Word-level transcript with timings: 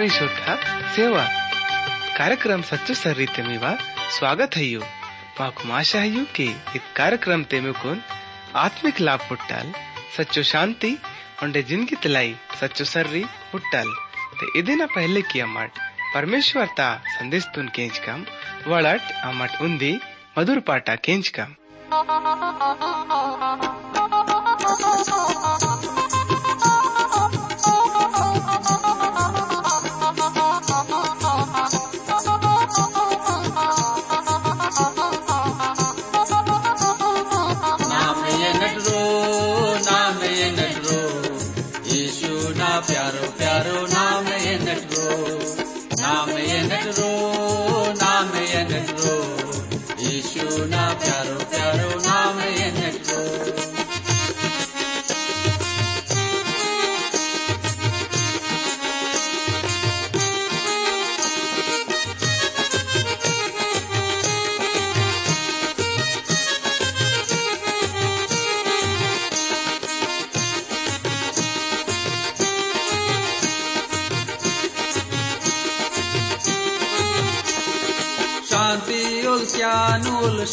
साखरी 0.00 0.16
श्रोता, 0.16 0.52
सेवा। 0.94 1.22
कार्यक्रम 1.22 1.40
सच्चो 1.60 1.74
ಶ್ರೀಶುದ್ಧ 1.74 1.96
ಸೇವಾ 1.96 2.14
ಕಾರ್ಯಕ್ರಮ 2.18 2.60
ಸಚ್ಚು 2.68 2.94
ಸರ್ರೀತೆ 3.02 3.42
ಮೇವ 3.42 3.64
ಸ್ವಾಗತ 4.16 4.54
ಅಯ್ಯೋ 4.56 4.82
है 5.94 6.06
यू 6.14 6.22
के 6.36 6.46
इत 6.76 6.84
कार्यक्रम 6.96 7.42
तेमुकुन 7.44 7.98
आत्मिक 8.56 8.96
लाभ 9.00 9.20
पुट्टल, 9.28 9.66
सच्चो 10.16 10.42
शांति 10.42 10.92
उन्हें 11.42 11.64
ज़िंदगी 11.66 11.96
तलाई, 11.96 12.30
सच्चो 12.60 12.84
सर्री 12.84 13.22
पुट्टल। 13.52 13.88
ते 14.38 14.46
इदिना 14.60 14.86
पहले 14.96 15.22
किया 15.22 15.44
अमट 15.44 15.72
परमेश्वर 16.14 16.66
ता 16.78 16.88
संदेश 17.16 17.44
तुन 17.54 17.68
केंच 17.68 17.98
कम 17.98 18.20
वड़ट 18.66 19.04
अमट 19.22 19.52
उंदी 19.62 19.92
मधुर 20.38 20.60
पाटा 20.68 20.94
केंच 21.04 21.28
कम। 21.38 21.50
प्यारो 42.90 43.26
प्यारो 43.38 43.86
नाम। 43.86 44.09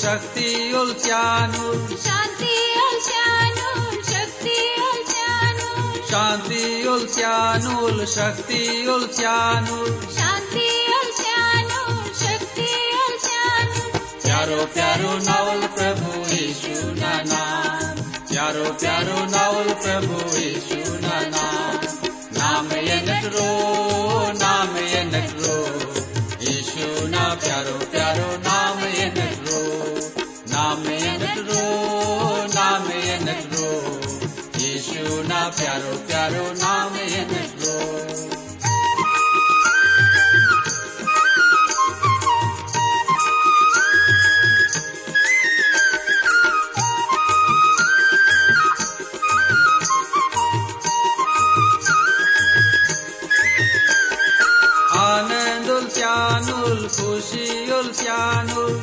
उल्स्यानुल 0.08 0.19
शक्ति 0.23 0.50
उल्स्यानुल 0.80 1.95
शांति 2.03 2.53
उल्चानुल 2.83 4.03
शक्ति 4.09 4.55
उल्चानुल 4.89 5.97
शांति 6.11 6.61
उल्स्यानुल 6.91 8.05
शक्ति 8.14 8.61
उल्स्यानुल 8.94 9.91
शांति 10.17 10.67
उल्चानुल 10.99 11.99
शक्ति 12.22 12.69
उल्चानुल 13.02 13.99
प्यारो 14.23 14.64
प्यारो 14.77 15.11
नावल 15.27 15.67
प्रभु 15.75 16.23
यीशु 16.36 16.95
ना 17.02 17.14
नाम 17.33 18.02
प्यारो 18.31 18.66
प्यारो 18.80 19.19
नावल 19.36 19.73
प्रभु 19.83 20.23
यीशु 20.38 20.99
ना 21.05 21.19
नाम 21.36 21.80
नाम 22.39 22.71
ये 22.88 23.02
नटरो 23.09 23.49
नाम 24.44 24.77
ये 24.88 25.03
नटरो 25.14 25.58
यीशु 26.49 27.08
ना 27.16 27.33
प्यारो 27.44 27.77
प्यारो 27.92 28.30
नाम 28.38 28.47
प्यारो 35.55 35.91
प्यारो 36.08 36.43
नाम 36.61 36.95
ये 36.97 37.21
नटरो 37.31 37.75
आनंद 54.99 55.69
उल्स्यानुल 55.77 56.87
खुशी 56.97 57.47
उल्स्यानुल 57.79 58.73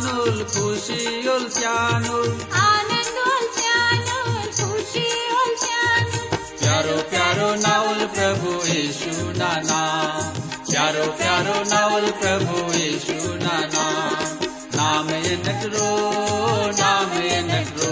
उल्स्यानुल 0.00 0.44
खुशी 0.44 1.28
उल्स्यानुल 1.28 2.28
आनंद 2.58 3.16
उल्चानुल 3.30 4.46
खुशी 4.60 5.04
उल्चानुल 5.40 6.24
प्यारो 6.60 6.96
प्यारो 7.10 7.48
नाउल 7.60 8.00
प्रभु 8.16 8.54
यीशु 8.66 9.12
नाना। 9.38 9.80
प्यारो 10.70 11.04
प्यारो 11.20 11.56
नाउल 11.72 12.10
प्रभु 12.22 12.56
यीशु 12.78 13.18
नाना। 13.44 13.86
नाम 14.74 15.10
ये 15.10 15.36
नटरो 15.36 15.90
नाम 16.80 17.12
ये 17.22 17.40
नटरो। 17.42 17.89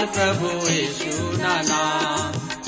नावल 0.00 0.12
प्रभु 0.12 0.68
यीशु 0.68 1.36
नाना। 1.36 1.78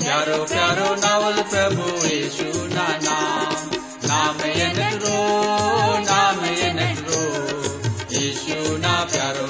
प्यारो 0.00 0.36
प्यारो 0.44 0.88
नावल 0.94 1.36
प्रभु 1.42 1.84
यीशु 2.06 2.48
ना 2.74 2.86
नाम 3.04 3.70
नाम 4.04 4.42
ये 4.50 4.66
नटरो, 4.68 5.16
नाम 6.08 6.44
ये 6.44 6.72
नटरो। 6.72 7.22
यीशु 8.12 8.76
ना 8.76 8.94
प्यारो 9.04 9.46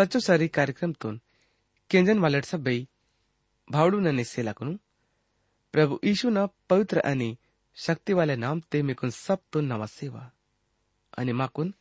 सच्चो 0.00 0.20
सारी 0.20 0.48
कार्यक्रम 0.48 0.92
तुन 0.92 1.20
केंजन 1.90 2.18
वालट 2.18 2.44
सब्बई 2.44 2.88
भावडू 3.70 3.98
न 4.00 4.14
निस्सेलाकुनु 4.14 4.72
प्रभु 5.72 5.98
यीशु 6.04 6.30
न 6.30 6.46
पवित्र 6.68 7.00
आणि 7.04 7.36
शक्तीवाल्या 7.76 8.36
नाम 8.36 8.60
ते 8.72 8.82
मेकून 8.82 9.10
सब 9.10 9.38
तुन 9.52 9.64
नमस्सेवा। 9.64 10.30
आणि 11.18 11.32
माकून, 11.32 11.74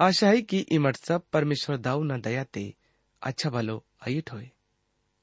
आशा 0.00 0.28
है 0.28 0.42
की 0.42 0.58
इमट 0.58 0.96
सब 0.96 1.22
परमेश्वर 1.32 1.76
दाऊ 1.76 2.02
न 2.04 2.20
दया 2.20 2.44
ते 2.44 2.74
अच्छा 3.22 3.50
भलो 3.50 3.84
अयिट 4.02 4.32
होय 4.32 4.50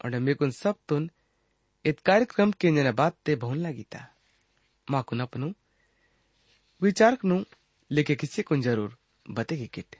और 0.05 0.19
मेकून 0.19 0.51
सब 0.51 0.75
तुन 0.89 1.09
इत 1.85 1.99
कार्यक्रम 1.99 2.51
केंजन 2.51 2.91
बात 2.91 3.17
ते 3.25 3.35
बहुन 3.35 3.57
लागीता। 3.57 4.05
माकून 4.91 5.19
अपनु, 5.19 5.53
विचारकनु 6.81 7.43
लेके 7.91 8.15
किसी 8.15 8.41
कुन 8.41 8.61
ज़रूर 8.61 8.97
बतेगी 9.29 9.67
किट। 9.67 9.95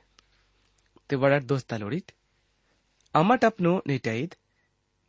ते 1.09 1.15
वडाट 1.15 1.44
दोस्ता 1.51 1.77
लोडीत 1.77 2.11
अमट 3.15 3.45
अपनो 3.45 3.73
नेटाईत 3.88 4.35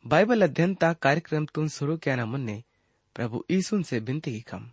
बाइबल 0.05 0.43
अध्ययन 0.43 0.73
ता 0.81 0.91
कार्यक्रम 1.05 1.45
तुन 1.55 1.67
शुरू 1.77 1.97
किया 2.03 2.15
न 2.15 2.23
मुन्ने 2.29 2.57
प्रभु 3.15 3.43
यीशुन 3.51 3.83
से 3.89 3.99
बिनती 4.07 4.31
की 4.33 4.41
कम 4.51 4.63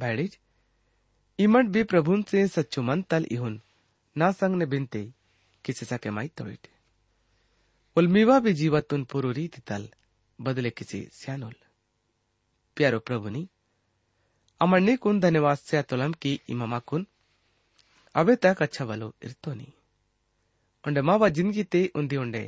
बैडिज 0.00 0.38
इमट 1.38 1.66
भी 1.74 1.82
प्रभुन 1.92 2.22
से 2.30 2.46
सच्चो 2.48 2.82
मन 2.82 3.02
तल 3.10 3.26
इहुन 3.30 3.60
ना 4.16 4.30
संग 4.32 4.56
ने 4.56 4.66
बिनते 4.66 5.02
किसी 5.64 5.86
सके 5.86 6.10
माई 6.10 6.28
तोड़िटे 6.36 6.72
उलमीवा 7.96 8.38
भी 8.40 8.52
जीवतुन 8.54 9.04
पुरु 9.12 9.30
रीति 9.32 9.60
तल 9.66 9.88
बदले 10.38 10.70
किसी 10.70 11.00
स्यानुल 11.12 11.54
प्यारो 12.76 12.98
प्रभु 12.98 13.22
प्रभुनी 13.22 13.48
अमरनी 14.60 14.96
कुन 14.96 15.20
धन्यवाद 15.20 15.58
से 15.58 15.82
तुलम 15.82 16.12
की 16.22 16.38
इमामा 16.48 16.78
कुन 16.90 17.06
अबे 18.14 18.36
तक 18.44 18.62
अच्छा 18.62 18.84
वालो 18.84 19.12
इर्तोनी 19.24 19.66
उंडे 19.66 19.83
ಉಂಡ 20.88 20.98
ಮಾವ 21.08 21.28
ಜಿಂದಗಿತೆ 21.36 21.80
ಉಂದಿ 21.98 22.16
ಉಂಡೆ 22.24 22.44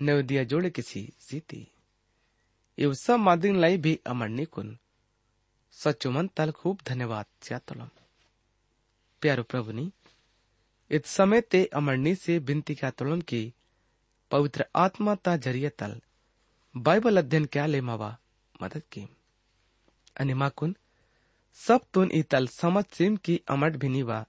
ನವದಿಯ 0.00 0.40
जोड़े 0.50 0.70
किसी 0.76 1.00
सीती 1.26 1.60
ಇವು 2.78 2.94
सब 3.04 3.18
मादिन 3.26 3.54
लाई 3.62 3.76
भी 3.84 3.92
अमर 4.10 4.28
निकुन 4.38 4.68
सच्चो 5.76 6.08
मन 6.16 6.26
तल 6.36 6.50
खूब 6.58 6.76
धन्यवाद 6.90 7.26
चातलम 7.46 7.88
प्यारो 9.22 9.42
प्रभु 9.52 9.72
नी 9.78 9.84
इत 10.90 11.06
समय 11.06 11.40
ते 11.52 11.60
अमरनी 11.80 12.14
से 12.14 12.38
बिनती 12.48 12.74
का 12.74 12.90
तुलम 12.98 13.20
की, 13.30 13.42
पवित्र 14.30 14.66
आत्मा 14.84 15.14
ता 15.24 15.36
ज़रिया 15.46 15.70
तल। 15.78 15.92
बाइबल 16.74 17.16
अध्ययन 17.16 17.44
क्या 17.54 17.66
ले 17.66 17.80
मावा, 17.88 18.10
मदद 18.54 18.82
की। 18.92 19.02
अनिमा 20.16 20.48
कुन 20.58 20.74
सब 21.58 21.80
तुन 21.94 22.10
इतल 22.20 22.46
समझ 22.52 22.84
सिम 22.98 23.16
की 23.24 23.40
अमर 23.48 23.76
भिनीवा 23.76 24.20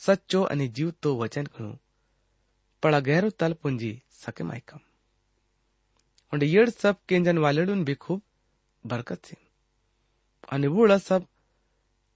सच्चो 0.00 0.42
अनि 0.52 0.68
जीव 0.76 0.92
तो 1.02 1.16
वचन 1.22 1.46
खणू 1.54 1.72
पड़ा 2.82 3.00
गहरो 3.00 3.30
तल 3.30 3.52
पूंजी 3.52 3.92
सके 4.14 4.44
माइकम। 4.44 4.80
उन्हें 6.32 6.48
येड़ 6.48 6.68
सब 6.70 6.96
केंजन 7.08 7.38
वाले 7.38 7.62
उन 7.72 7.84
भी 7.84 7.94
खूब 7.96 8.22
बरकत 8.84 9.20
थे 9.24 9.36
अनिबूड़ा 10.52 10.98
सब 10.98 11.26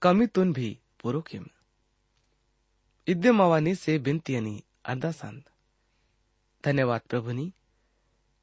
कमी 0.01 0.27
तुन 0.27 0.53
भी 0.53 0.69
पूरो 1.01 1.21
किम। 1.21 1.45
इद्दे 3.07 3.31
मावानी 3.31 3.75
से 3.75 3.97
बिनती 3.99 4.35
अनी 4.35 4.63
अदा 4.85 5.11
संत 5.11 5.43
धन्यवाद 6.63 7.01
प्रभु 7.09 7.31
नी 7.31 7.51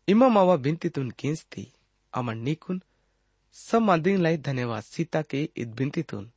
इमा 0.09 0.29
मावा 0.29 0.57
बिनती 0.59 0.89
तुन 0.89 1.11
किंस 1.11 1.45
थी 1.53 1.67
अमन 2.13 2.39
निकुन। 2.39 2.81
सब 3.57 3.83
मादिन 3.83 4.23
लाई 4.23 4.37
धन्यवाद 4.39 4.83
सीता 4.83 5.23
के 5.23 5.43
इद 5.57 5.75
बिनती 5.75 6.03
तुन 6.03 6.31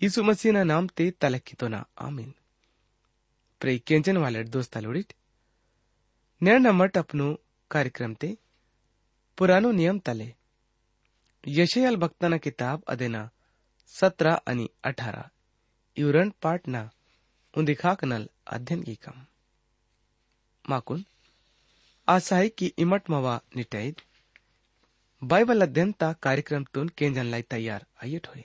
यीशु 0.00 0.22
मसीह 0.22 0.62
नाम 0.64 0.86
ते 0.88 1.10
तलक्की 1.10 1.54
तो 1.54 1.68
ना 1.68 1.84
आमीन। 1.98 2.34
प्रे 3.60 3.76
केंजन 3.86 4.16
वाले 4.16 4.42
दोस्त 4.56 4.76
लोड़ीट 4.84 5.12
निर्णय 6.40 6.72
मट 6.72 6.96
अपनो 6.98 7.26
कार्यक्रम 7.70 8.14
ते 8.20 8.28
पुरानो 9.38 9.70
नियम 9.72 9.98
तले 10.06 10.28
यशयाल 11.44 11.96
भक्ताना 11.96 12.38
किताब 12.46 12.82
अदेना 12.94 13.28
सत्रह 13.94 14.34
अनि 14.50 14.68
अठारह 14.90 15.28
युरण 15.96 16.30
पाटना 16.42 16.82
उदिखाक 17.54 18.04
नल 18.04 18.28
अध्ययन 18.56 18.82
की 18.82 18.94
कम 19.06 19.24
माकुन 20.64 21.04
आसाई 22.08 22.48
की 22.58 22.72
इमट 22.84 23.10
मवा 23.10 23.34
निटैद 23.56 24.00
बाइबल 25.22 25.62
अध्ययन 25.62 25.92
ता 26.00 26.12
कार्यक्रम 26.22 26.64
तुन 26.74 26.88
केंजन 26.98 27.26
लाई 27.26 27.42
तैयार 27.50 27.84
आए 28.02 28.18
ठोए 28.24 28.44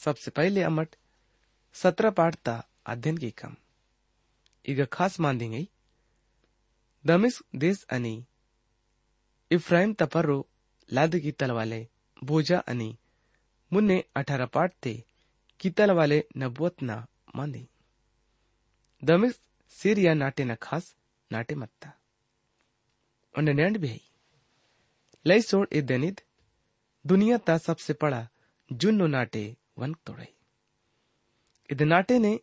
सबसे 0.00 0.30
पहले 0.32 0.62
अमट 0.64 0.94
सत्रह 1.74 2.10
पाठ 2.20 2.36
ता 2.44 2.56
अध्ययन 2.86 3.18
की 3.18 3.30
कम 3.42 3.56
खास 4.92 5.20
मांदी 5.20 5.48
गई 5.48 5.68
दमिस 7.04 7.42
देश 7.54 7.84
आणि 7.90 8.24
इफ्राइम 9.50 9.94
तपर्रो 9.98 10.38
लाद 10.92 11.16
कीतल 11.16 11.50
वाले 11.50 11.88
बोजा 12.24 12.58
आणि 12.68 12.96
मुन्ने 13.72 13.98
अठारह 14.16 14.46
पाठ 14.46 14.74
ते 14.82 14.94
कीतल 15.60 15.90
वाले 15.90 16.22
नबुवत 16.36 16.82
ना 16.82 17.06
मांदी 17.36 17.66
दमिस 19.02 19.34
सीरिया 19.70 20.14
नाटे 20.14 20.44
न 20.44 20.54
खास 20.54 20.96
नाटे 21.32 21.54
मत्ता। 21.54 21.92
उन्हें 23.34 23.54
नैंड 23.54 23.78
भी 23.78 23.88
है। 23.88 25.40
सोड़ 25.40 25.66
ए 25.72 25.80
दुनिया 27.04 27.38
ता 27.38 27.58
सबसे 27.58 27.92
बड़ा 27.92 28.28
जुन्नो 28.72 29.06
नाटे 29.06 29.56
वन 29.78 29.94
तोड़े। 30.06 30.28
इद 31.70 31.82
नाटे 31.82 32.18
ने 32.18 32.40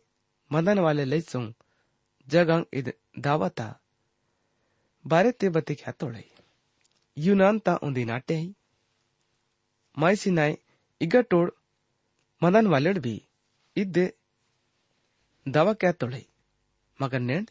मदन 0.50 0.78
वाले 0.78 1.04
लई 1.04 1.20
सों 1.20 1.52
इद 2.28 2.92
दावता। 3.18 3.66
बारे 5.04 5.30
ते 5.32 5.48
बते 5.48 5.74
क्या 5.74 5.92
तोड़े। 5.92 6.24
यूनान 7.16 7.58
ता 7.58 7.74
उंदी 7.76 8.04
नाटे 8.04 8.34
ही। 8.34 8.54
माई 9.98 10.16
सिनाए 10.16 10.56
इगा 11.00 11.22
तोड़ 11.22 11.50
मदन 12.42 12.66
वालेड 12.66 12.98
भी 12.98 13.14
इदे 13.76 14.12
दावा 15.46 15.72
क्या 15.72 15.92
तोड़े। 15.92 16.24
मगर 16.98 17.20
नेंड 17.20 17.50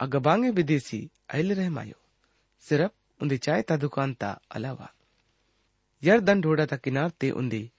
अगबांगे 0.00 0.50
विदेशी 0.50 1.00
अहले 1.30 1.54
रह 1.54 1.70
मायो 1.70 1.98
सिर्फ़ 2.64 2.92
उंदी 3.20 3.38
चाय 3.38 3.62
ता 3.62 3.76
दुकान 3.76 4.14
ता 4.14 4.30
अलावा। 4.50 4.92
यार 6.02 6.20
दन 6.20 6.40
ढोड़ा 6.40 6.66
ता 6.66 6.76
किनार 6.76 7.10
ते 7.10 7.30
उंदी 7.30 7.70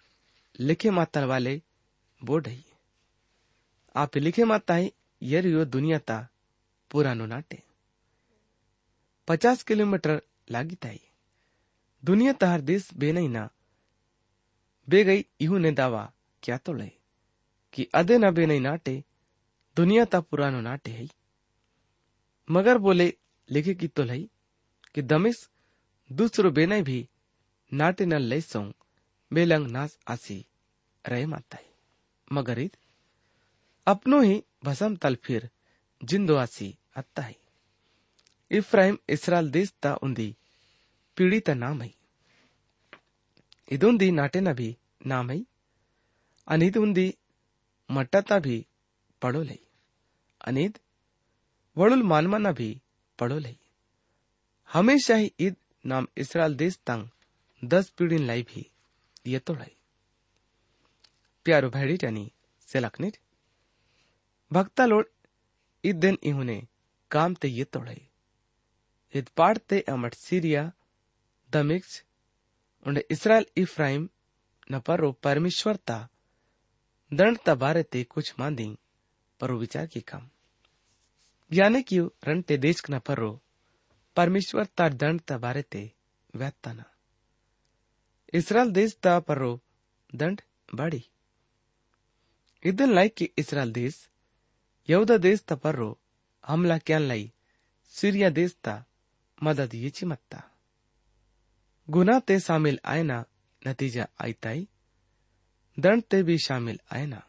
लिखे 0.59 0.89
मातल 0.89 1.23
वाले 1.23 1.61
बोर्ड 2.21 2.47
है। 2.47 2.63
आप 3.95 4.17
लिखे 4.17 4.43
माता 4.45 4.73
है 4.73 4.91
पुरानो 6.91 7.25
नाटे। 7.25 7.61
पचास 9.27 9.63
किलोमीटर 9.63 10.21
लागी 10.51 10.75
ताई 10.75 10.99
दुनिया 12.03 12.33
तहार 12.33 12.61
देश 12.61 12.89
बेनई 12.93 13.27
ना। 13.27 13.49
बे 14.87 15.03
गई 15.03 15.25
इहू 15.41 15.57
ने 15.57 15.71
दावा 15.71 16.03
क्या 16.43 16.57
तो 16.57 16.73
ले 16.73 16.91
कि 17.73 17.87
अदे 17.93 18.17
ना 18.17 18.31
बेनई 18.31 18.59
नाटे, 18.59 19.03
दुनिया 19.77 20.05
ता 20.05 20.19
पुरानो 20.19 20.61
नाटे 20.61 20.91
है 20.91 21.07
मगर 22.47 22.77
बोले 22.77 23.07
लिखे 23.49 23.73
की 23.73 23.87
तो 23.87 24.03
लई 24.03 24.29
कि 24.95 25.01
दमिस 25.01 25.49
दूसरो 26.09 26.51
बेनई 26.51 26.81
भी 26.81 26.99
नाटे 27.71 28.05
न 28.05 28.19
ले 28.21 28.41
सौ, 28.41 28.61
बेलंग 29.31 29.67
नास 29.67 29.97
आसी 30.07 30.45
रहे 31.05 31.25
माता 31.25 31.57
है 31.57 31.69
मगर 32.33 32.59
इत 32.59 32.77
अपनो 33.87 34.21
ही 34.21 34.43
भसम 34.66 34.94
तल 35.02 35.14
फिर 35.24 35.48
जिंदो 36.00 36.36
आसी 36.36 36.70
अत्ता 36.96 37.22
है 37.22 37.36
ಇಫ್ರಾಯಿಂ 38.50 38.94
ಇಸ್ರಾಲ್ 39.14 39.48
ದೇಸ್ತ 39.54 39.86
ಉಂದಿ 40.04 40.26
ಪೀಡಿತ 41.16 41.50
ನಾಮೈ 41.62 41.88
ಇದೊಂದಿ 43.68 44.08
ನಾಟೆನ 44.18 44.50
ಭಿ 44.60 44.68
ನಾಮೈ 45.12 45.38
ಅನಿದ್ 46.48 46.78
ಉಂದಿ 46.78 47.08
ಮಟ್ಟತ 47.90 48.32
ಭಿ 48.46 48.56
ಪಡೋಲೈ 49.22 49.58
अनिद 50.40 50.78
वड़ुल 51.76 52.02
मानमाना 52.02 52.50
भी 52.52 52.68
पढ़ो 53.18 53.38
लई 53.38 53.56
हमेशा 54.70 55.14
ही 55.14 55.32
ईद 55.40 55.56
नाम 55.84 56.06
इसराइल 56.18 56.54
देश 56.56 56.78
तंग 56.86 57.08
दस 57.62 57.88
पीढ़ी 57.90 58.18
लाई 58.20 58.42
भी 58.42 58.62
ये 59.26 59.38
तोड़ाई 59.40 59.72
प्यारो 61.46 61.68
भैडी 61.70 61.96
टनी 61.96 62.30
सेलकनिट 62.68 63.16
भक्ता 63.16 63.21
लोड 64.50 65.06
ईद 65.84 65.96
दिन 65.96 66.18
इहुने 66.22 66.62
काम 67.10 67.34
ते 67.34 67.48
ये 67.48 67.64
तोड़ाई 67.64 68.02
id 69.14 69.28
parte 69.30 69.82
amat 69.86 70.14
Syria, 70.16 70.62
दमिक्स 71.50 72.02
उंडे 72.86 73.04
इसराइल 73.10 73.46
इफ्राइम 73.56 74.08
न 74.72 74.80
परो 74.86 75.10
परमेश्वर 75.22 75.76
ता 75.86 75.96
दंड 77.12 77.38
ता 77.44 77.54
बारे 77.54 77.82
ते 77.82 78.02
कुछ 78.04 78.32
मांदी 78.38 78.66
परो 79.40 79.56
विचार 79.58 79.86
की 79.86 80.00
कम 80.08 80.28
यानी 81.50 81.82
कि 81.82 81.98
रंटे 82.28 82.56
देश 82.58 82.82
न 82.90 82.98
परो 83.06 83.30
परमेश्वर 84.16 84.66
ता 84.76 84.88
दंड 84.88 85.20
ता 85.20 85.38
बारे 85.38 85.62
ते 85.72 85.90
व्याता 86.34 86.72
ना 86.72 86.84
इसराइल 88.34 88.72
देश 88.72 88.96
ता 89.02 89.18
परो 89.30 89.52
दंड 90.12 90.40
बड़ी 90.74 91.02
ಇದನ್ 92.62 92.92
ಲೈಕ್ 92.98 93.20
ಇಸ್ರಾಲ್ 93.40 93.72
ದೇಶ 93.72 93.94
ಯೌದ 94.88 95.12
ದೇಶ 95.26 95.38
ತ 95.48 95.52
ಪರ್ರೋ 95.64 95.90
हमला 96.44 96.76
ಕ್ಯಾನ್ 96.88 97.06
ಲೈ 97.10 97.22
सीरिया 97.94 98.28
देश 98.30 98.52
ता 98.64 98.74
मदद 99.38 99.74
ये 99.74 99.90
चिमत्ता 99.96 100.40
गुना 101.88 102.16
ते 102.28 102.38
शामिल 102.46 102.76
आयना 102.92 103.16
नतीजा 103.62 104.04
आईताई 104.24 104.60
दंड 105.78 106.02
ते 106.10 106.18
भी 106.28 106.36
शामिल 106.46 106.78
आयना 106.96 107.20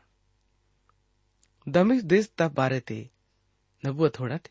दमिक्स 1.67 2.03
देश 2.13 2.29
ता 2.39 2.47
बारे 2.59 2.79
ते 2.89 2.99
नबुआ 3.83 4.09
थोड़ट 4.17 4.47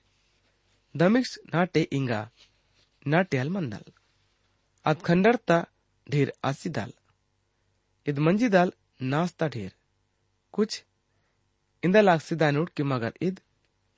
दमिक्स 0.94 1.38
नाटे 1.54 1.82
इंगा 1.98 2.20
नाटे 3.06 3.38
अलमंदल 3.38 3.84
अद 4.86 5.02
खंडर 5.08 5.36
ता 5.48 5.58
ढेर 6.06 6.32
आसी 6.50 6.68
दाल 6.78 6.92
इद 8.06 8.18
मंजी 8.28 8.48
दाल 8.56 8.72
नास्ता 9.12 9.48
ढेर 9.56 9.72
कुछ 10.54 10.82
इंदा 11.83 12.01
लाग 12.01 12.19
सिदा 12.19 12.51
नोट 12.51 12.69
के 12.69 12.83
मगर 12.83 13.13
इद 13.21 13.39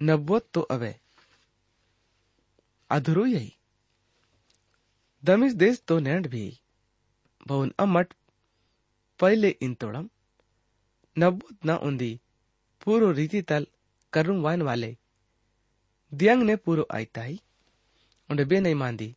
नब्बत 0.01 0.45
तो 0.53 0.61
अवे। 0.61 0.95
अधुरो 2.89 3.25
यही। 3.25 3.55
दमिश 5.25 5.53
देश 5.53 5.83
तो 5.87 5.99
नेंड 5.99 6.27
भी 6.27 6.59
बहुन 7.47 7.73
अमट 7.79 8.13
पहले 9.19 9.49
इन 9.49 9.73
तोड़म। 9.73 10.09
नब्बुत 11.19 11.57
न 11.65 11.69
उंदी 11.69 12.19
पूरो 12.85 13.11
रीति 13.11 13.41
तल 13.41 13.67
करुम 14.13 14.41
वाइन 14.41 14.61
वाले। 14.61 14.97
दियंग 16.13 16.43
ने 16.43 16.55
पूरो 16.55 16.87
आयताई। 16.91 17.41
उंडे 18.29 18.45
बे 18.45 18.59
नहीं 18.59 18.75
मांदी। 18.75 19.15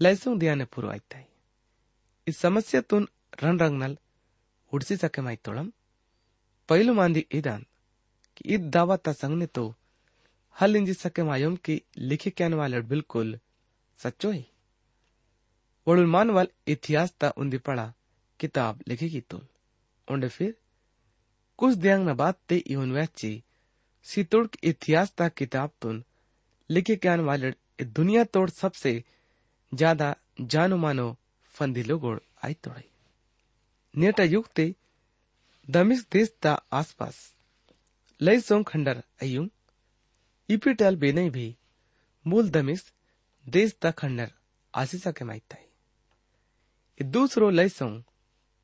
लैसों 0.00 0.38
दिया 0.38 0.54
ने 0.54 0.64
पूरो 0.64 0.88
आयताई। 0.88 1.24
इस 2.26 2.38
समस्या 2.38 2.80
तुन 2.80 3.08
रन 3.42 3.60
रंग 3.60 3.78
नल 3.82 3.98
उड़सी 4.72 4.96
सके 4.96 5.22
माई 5.22 5.36
तोड़म। 5.36 5.72
पहलू 6.68 6.94
मांदी 6.94 7.26
इदान। 7.32 7.62
कि 7.62 7.71
ईद 8.46 8.70
दावा 8.70 8.96
ता 8.96 9.12
संग 9.12 9.38
ने 9.38 9.46
तो 9.46 9.74
हल 10.56 10.76
इंजी 10.76 10.94
सके 10.94 11.22
मायुम 11.22 11.56
की 11.64 11.80
लिखे 11.98 12.30
कहने 12.30 12.56
वाले 12.56 12.80
बिल्कुल 12.92 13.38
सच्चो 14.00 14.30
ही। 14.30 14.44
वड़ुल 15.86 16.06
मान 16.06 16.30
वाल 16.30 16.48
इतिहास 16.68 17.14
ता 17.20 17.28
उन्दी 17.36 17.58
पढ़ा, 17.58 17.92
किताब 18.40 18.80
लिखेगी 18.88 19.20
तुल 19.30 19.46
उंडे 20.08 20.28
फिर 20.28 20.54
कुछ 21.58 21.74
दियांग 21.74 22.08
न 22.08 22.14
बात 22.16 22.38
ते 22.48 22.56
इवन 22.56 22.92
वैची, 22.92 23.42
सितुड़ 24.06 24.46
इतिहास 24.64 25.12
ता 25.18 25.28
किताब 25.28 25.70
तुन 25.82 26.02
लिखे 26.70 26.96
कहने 26.96 27.22
वाले 27.22 27.52
दुनिया 27.84 28.24
तोड़ 28.24 28.48
सबसे 28.50 28.92
ज़्यादा 29.72 30.14
जानो 30.40 30.76
मानो 30.76 31.16
फंदी 31.54 31.82
लोगोड़ 31.82 32.18
आई 32.44 32.54
तोड़े 32.64 32.84
नेटा 33.94 34.22
युग 34.24 34.48
ते 34.56 34.74
दमिश 35.68 36.06
देश 36.12 36.32
ता 36.42 36.52
आसपास 36.72 37.16
लय 38.21 38.39
सोंग 38.39 38.65
खंडर 38.65 39.01
अयुं 39.21 39.47
इपिटल 40.49 40.95
बेने 40.95 41.29
भी 41.29 41.47
मूल 42.25 42.49
दमिश 42.49 42.83
देश 43.45 43.73
ता 43.81 43.91
खंडर 43.91 44.31
आशीसा 44.73 45.11
के 45.11 45.25
माइताई 45.25 45.65
इ 46.99 47.09
दूसरो 47.11 47.49
लय 47.49 47.69
सोंग 47.69 48.01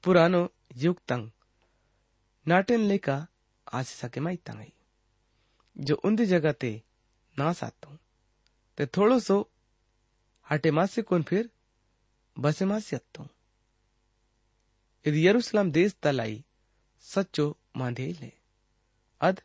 पुरानो 0.03 0.43
युग 0.77 0.99
तंग 1.07 1.29
नाटेन 2.45 2.87
लेका 2.87 3.17
आशीसा 3.73 4.07
के 4.07 4.19
माइतांगई 4.19 4.71
जो 5.75 5.95
उन्दी 6.05 6.25
जगह 6.25 6.51
ते 6.61 6.73
ना 7.35 7.51
सातो 7.53 7.97
ते 8.77 8.85
थोड़ो 8.97 9.19
सो 9.19 9.39
हटे 10.47 10.71
मासे 10.71 11.01
कोन 11.01 11.23
फिर 11.23 11.49
बसे 12.37 12.65
मासे 12.65 12.95
अत्तो 12.95 13.29
ಇದು 15.05 15.19
ಯರುಸಲಂ 15.27 15.67
ದೇಶದಲ್ಲೈ 15.77 16.33
सच्चो 17.05 17.45
मांधे 17.79 18.05
ले 18.19 18.29
अद 19.21 19.37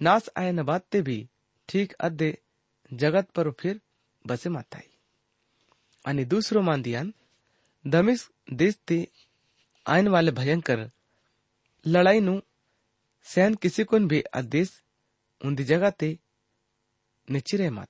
नास 0.00 0.28
आए 0.36 0.52
न 0.52 0.62
बाते 0.62 1.02
भी 1.02 1.18
ठीक 1.68 1.92
अद्दे 2.00 2.36
जगत 2.90 3.30
पर 3.30 3.50
फिर 3.50 3.80
बसे 4.24 4.50
माताई। 4.50 4.88
अनि 6.04 6.24
दूसरो 6.24 6.62
मान 6.62 6.82
दियान 6.82 7.12
दमिस 7.84 8.28
देश 8.52 8.78
ते 8.86 8.98
आयन 9.86 10.08
वाले 10.08 10.30
भयंकर 10.32 10.90
लड़ाई 11.84 12.20
नु 12.20 12.40
सैन 13.26 13.54
किसी 13.54 13.84
को 13.84 13.98
भी 14.08 14.22
आदेश 14.34 14.70
उन्दी 15.40 15.64
जगह 15.64 15.90
ते 15.90 16.18
निचिरे 17.28 17.70
मत। 17.70 17.88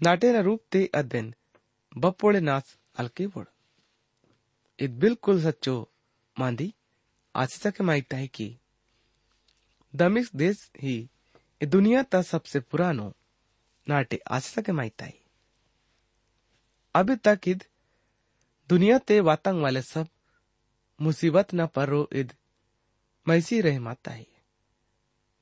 नाटे 0.00 0.32
न 0.32 0.42
रूप 0.42 0.62
ते 0.72 0.84
अध्ययन 0.94 1.34
बपोड़े 1.92 2.40
नाच 2.40 2.76
अलके 2.98 3.26
बोड़ 3.26 3.46
इत 4.78 4.90
बिल्कुल 5.02 5.42
सच्चो 5.42 5.74
मांदी, 6.36 6.72
आशीषा 7.34 7.70
के 7.70 7.84
माइता 7.84 8.16
है 8.16 8.26
कि 8.28 8.46
दमिश 9.94 10.30
देश 10.34 10.70
ही 10.80 11.08
दुनिया 11.60 12.02
का 12.02 12.20
सबसे 12.22 12.60
पुरानो 12.60 13.12
नाटे 13.86 14.20
माइता 14.72 15.04
है। 15.04 15.14
अभी 16.94 17.16
तक 17.16 17.48
इद 17.48 17.64
दुनिया 18.70 18.98
ते 18.98 19.20
वातंग 19.20 19.62
वाले 19.62 19.82
सब 19.82 20.08
मुसीबत 21.00 21.54
न 21.54 21.66
पर 21.68 21.92
इद 22.12 22.32
मैसी 23.26 23.60
रह 23.60 23.80
माता 23.80 24.10
है। 24.10 24.26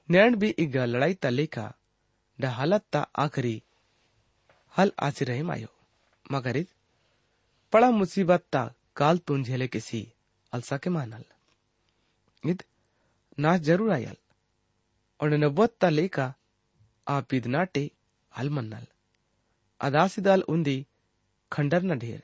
नैण 0.09 0.37
भी 0.37 0.49
इग 0.59 0.77
लड़ाई 0.77 1.15
ता 1.15 1.29
लेखा 1.29 1.73
ड 2.39 2.45
हालत 2.45 2.85
ता 2.93 3.01
आखरी 3.19 3.63
हल 4.75 4.93
आसी 4.99 5.25
रहे 5.25 5.43
मायो। 5.43 5.69
मगर 6.33 6.57
इद 6.57 6.67
पड़ा 7.73 7.91
मुसीबत 7.91 8.45
ता 8.53 8.65
काल 8.97 9.19
तुन 9.19 9.45
झेले 9.45 9.69
किसी 9.69 10.07
अलसा 10.53 10.77
के 10.79 10.91
मानल। 10.91 11.25
इद 12.43 12.63
नाच 13.39 13.61
ज़रूर 13.61 13.93
आयल। 13.93 14.17
और 15.21 15.37
नब्बत्ता 15.37 15.89
लेका 15.89 16.33
आप 17.07 17.35
इद 17.35 17.47
नाटे 17.55 17.91
हल 18.33 18.51
मन्नल 18.57 18.87
अदासिदाल 19.81 20.43
उंदी 20.55 20.79
खंडर 21.53 21.83
न 21.83 21.99
ढेर 21.99 22.23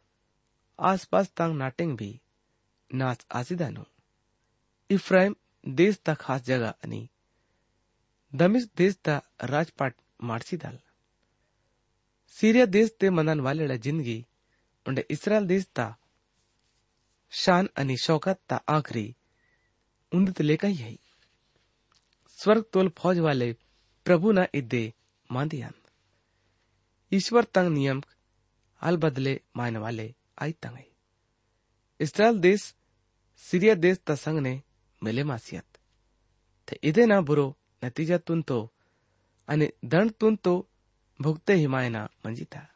आसपास 0.79 1.31
तंग 1.37 1.57
नाटेंग 1.59 1.97
भी 1.97 2.11
नाच 2.91 3.27
आसिदानो 3.31 3.85
इफ्राइम 4.91 5.35
देश 5.67 5.99
ता 6.07 6.15
खास 6.15 6.43
जगह 6.43 6.75
अनि 6.85 7.09
दमिश 8.33 8.69
देश 8.77 8.97
ता 9.05 9.21
राजपाट 9.45 9.95
ಮಾಡಿಸಿದಲ್ 10.29 10.79
ಸಿರಿಯಾ 12.37 12.67
ದೇಶತೆ 12.67 13.09
ಮನನ್ 13.09 13.45
ವಾಲೆಳ 13.47 13.73
जिंदगी 13.77 14.19
उंडे 14.87 15.03
इसराइल 15.11 15.45
देश 15.47 15.65
ता 15.77 15.85
शान 17.32 17.70
अनि 17.78 17.98
शौकत 17.98 18.40
ता 18.50 18.56
आखरी 18.56 19.16
उन्दत 20.12 20.42
लेका 20.42 20.68
यही। 20.68 21.00
स्वर्ग 22.38 22.66
तोल 22.74 22.90
फौज 22.90 23.20
वाले 23.20 23.54
प्रभु 24.06 24.32
ना 24.32 24.46
इदे 24.54 24.94
मांदियान। 25.32 25.74
ईश्वर 27.12 27.44
तंग 27.44 27.74
नियम 27.74 28.02
अल 28.82 28.98
बदले 28.98 29.42
मायन 29.58 29.78
वाले 29.78 30.16
आई 30.42 30.52
तंग 30.52 30.78
इसराइल 32.00 32.40
देश, 32.40 32.76
सीरिया 33.38 33.76
देश 33.76 34.00
तसंग 34.08 34.40
ने 34.40 34.62
मिले 35.04 35.24
मासियत। 35.24 35.66
थे 36.68 36.80
इदे 36.84 37.06
ना 37.06 37.22
बुरो 37.22 37.58
नतीजा 37.86 38.18
तुन 38.18 38.42
तो 38.42 38.74
अने 39.48 39.74
दंड 39.86 40.12
तुन 40.12 40.36
तो 40.36 40.68
भुगते 41.22 41.54
ही 41.54 41.68
मायना 41.68 42.10
मंजिता। 42.26 42.68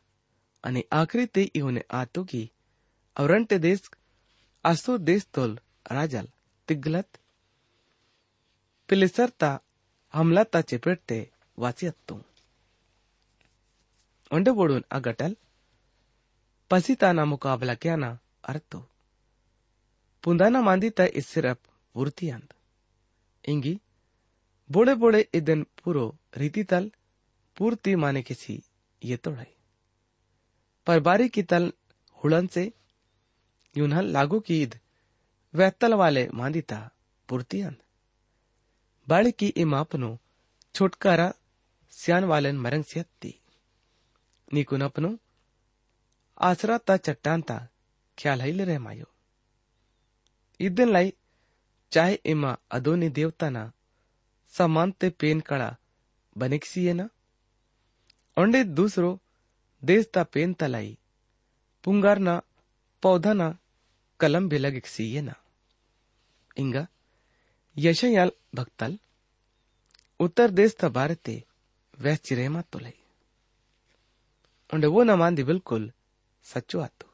अने 0.64 0.84
आखरी 0.94 1.26
ते 1.26 1.44
इहुने 1.44 1.84
आतो 1.92 2.24
की, 2.24 2.52
अवरंटे 3.16 3.60
देश 3.60 3.90
ಅಸೋ 4.65 4.95
ದೇಶ್ 5.11 5.27
ತೋಲ್ 5.37 5.57
ರಾಜಲ್ 5.97 6.31
ತಿಗ್ಲತ್ 6.69 7.17
ಪಿಲಿಸರ್ತಾ 8.89 9.51
हमलाता 10.15 10.61
चेपेटते 10.71 11.19
वाचियत्तू 11.59 12.15
ಒಂಡೆ 14.31 14.51
ಬೋಡೂನ್ 14.57 14.85
ಆ 14.97 14.99
ಗಟಲ್ 15.07 15.35
ಪಸಿತಾನ 16.71 17.21
ಮುಕಾಬಲ 17.31 17.71
ಕ್ಯಾನ 17.83 18.05
ಅರ್ತು 18.45 18.79
ಪುಂದಾನ 20.25 20.57
ಮಾಂದಿತ 20.67 21.01
ಇಸ್ಸಿರಪ್ 21.21 21.67
ಉರ್ತಿಯಂದ್ 21.95 22.53
ಇಂಗಿ 23.45 23.75
बोड़े 24.71 24.95
बोड़े 24.95 25.21
इदन 25.35 25.61
पूरो 25.79 26.03
रीति 26.37 26.63
तल 26.65 26.85
पूर्ति 27.57 27.93
माने 27.97 28.21
किसी 28.23 28.55
ये 29.03 29.17
तोड़े 29.25 29.47
पर 30.87 30.99
बारी 31.01 31.29
की 31.29 31.43
तल 31.45 31.65
हुड़न 32.19 32.47
से 32.49 32.65
यूनहल 33.76 34.12
लागू 34.12 34.40
की 34.40 34.62
ईद 34.64 34.80
वह 35.54 35.70
तल 35.70 35.94
वाले 35.94 36.28
मांदिता 36.34 36.80
पूर्ति 37.30 37.62
अंद 37.62 37.78
बाड़ी 39.08 39.32
की 39.32 39.48
इमापनो 39.64 40.18
छुटकारा 40.76 41.34
सियान 41.94 42.24
वालन 42.24 42.58
मरंग 42.60 42.84
सियत्ती। 42.84 43.34
नीकुन 44.54 44.82
अपनो 44.82 45.10
आसरा 46.38 46.78
ता 46.78 46.98
चट्टान 46.98 47.42
ता 47.42 47.58
ख्याल 48.18 48.42
है 48.42 48.52
ले 48.52 48.66
रह 48.66 48.80
मायो। 48.80 49.06
इदन 50.60 50.90
लाई 50.90 51.14
चाहे 51.92 52.16
इमा 52.26 52.52
अदोनी 52.72 53.10
देवता 53.10 53.50
ना 53.50 53.64
समानते 54.54 55.10
पेन 55.20 55.40
कड़ा 55.50 55.70
बनिक्सियेना 56.36 57.10
ओंडे 58.38 58.64
दूसरो 58.80 59.12
देश 59.84 60.06
ता 64.20 64.28
तलाई 64.28 64.40
पुंगारना 64.40 64.40
पौधाना 64.40 64.40
कलम 64.40 64.50
भी 64.50 64.58
लगिक्सियेना 64.58 65.36
इंगा 66.58 66.88
यशयाल 67.78 68.32
भक्तल, 68.56 69.00
उत्तर 70.20 70.52
देश 70.52 70.76
ता 70.76 70.88
वह 70.88 72.16
तोलाई 72.72 72.94
ओंडे 74.74 74.88
वो 74.88 75.04
न 75.04 75.12
मांदी 75.12 75.44
बिल्कुल, 75.44 75.92
सच्चो 76.44 76.80
आतो 76.80 77.14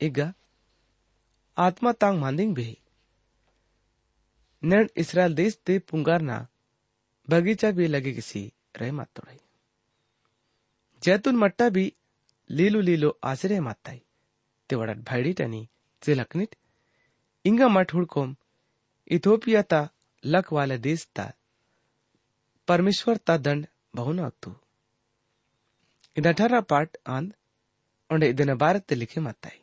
इगा, 0.00 0.34
आत्मा 1.58 1.92
तांग 1.92 2.20
मांदिंग 2.20 2.54
भी। 2.54 2.78
नैन 4.64 4.88
इसराइल 4.96 5.34
देश 5.34 5.58
ते 5.66 5.78
पुंगारना 5.78 6.48
बगीचा 7.30 7.70
भी 7.70 7.86
लगे 7.86 8.12
किसी 8.12 8.52
रह 8.76 8.92
मात 8.92 9.08
तोड़ाई 9.16 9.38
जैतून 11.04 11.36
मट्टा 11.36 11.68
भी 11.68 11.92
लीलू 12.50 12.80
लीलो 12.80 13.18
आश्रय 13.24 13.60
माताई 13.60 14.02
तेवढ्यात 14.68 14.98
भायडीट 14.98 15.42
आणि 15.42 15.68
తిలక్నిట్ 16.02 16.54
इंगा 17.44 17.66
मठ 17.68 17.92
हुड़कोम 17.94 18.34
इथोपिया 19.10 19.60
ता 19.68 19.78
लक 20.24 20.52
वाले 20.52 20.76
देश 20.78 21.04
ता 21.16 21.24
परमेश्वर 22.68 23.16
ता 23.28 23.36
दंड 23.46 23.66
बहुना 23.94 24.28
तू 24.42 24.50
इन 26.16 26.28
अठारह 26.28 26.60
पार्ट 26.72 26.98
आंद 27.08 27.32
और 28.10 28.26
दिन 28.34 28.54
भारत 28.56 28.84
ते 28.88 28.94
लिखे 28.94 29.20
मताई 29.20 29.58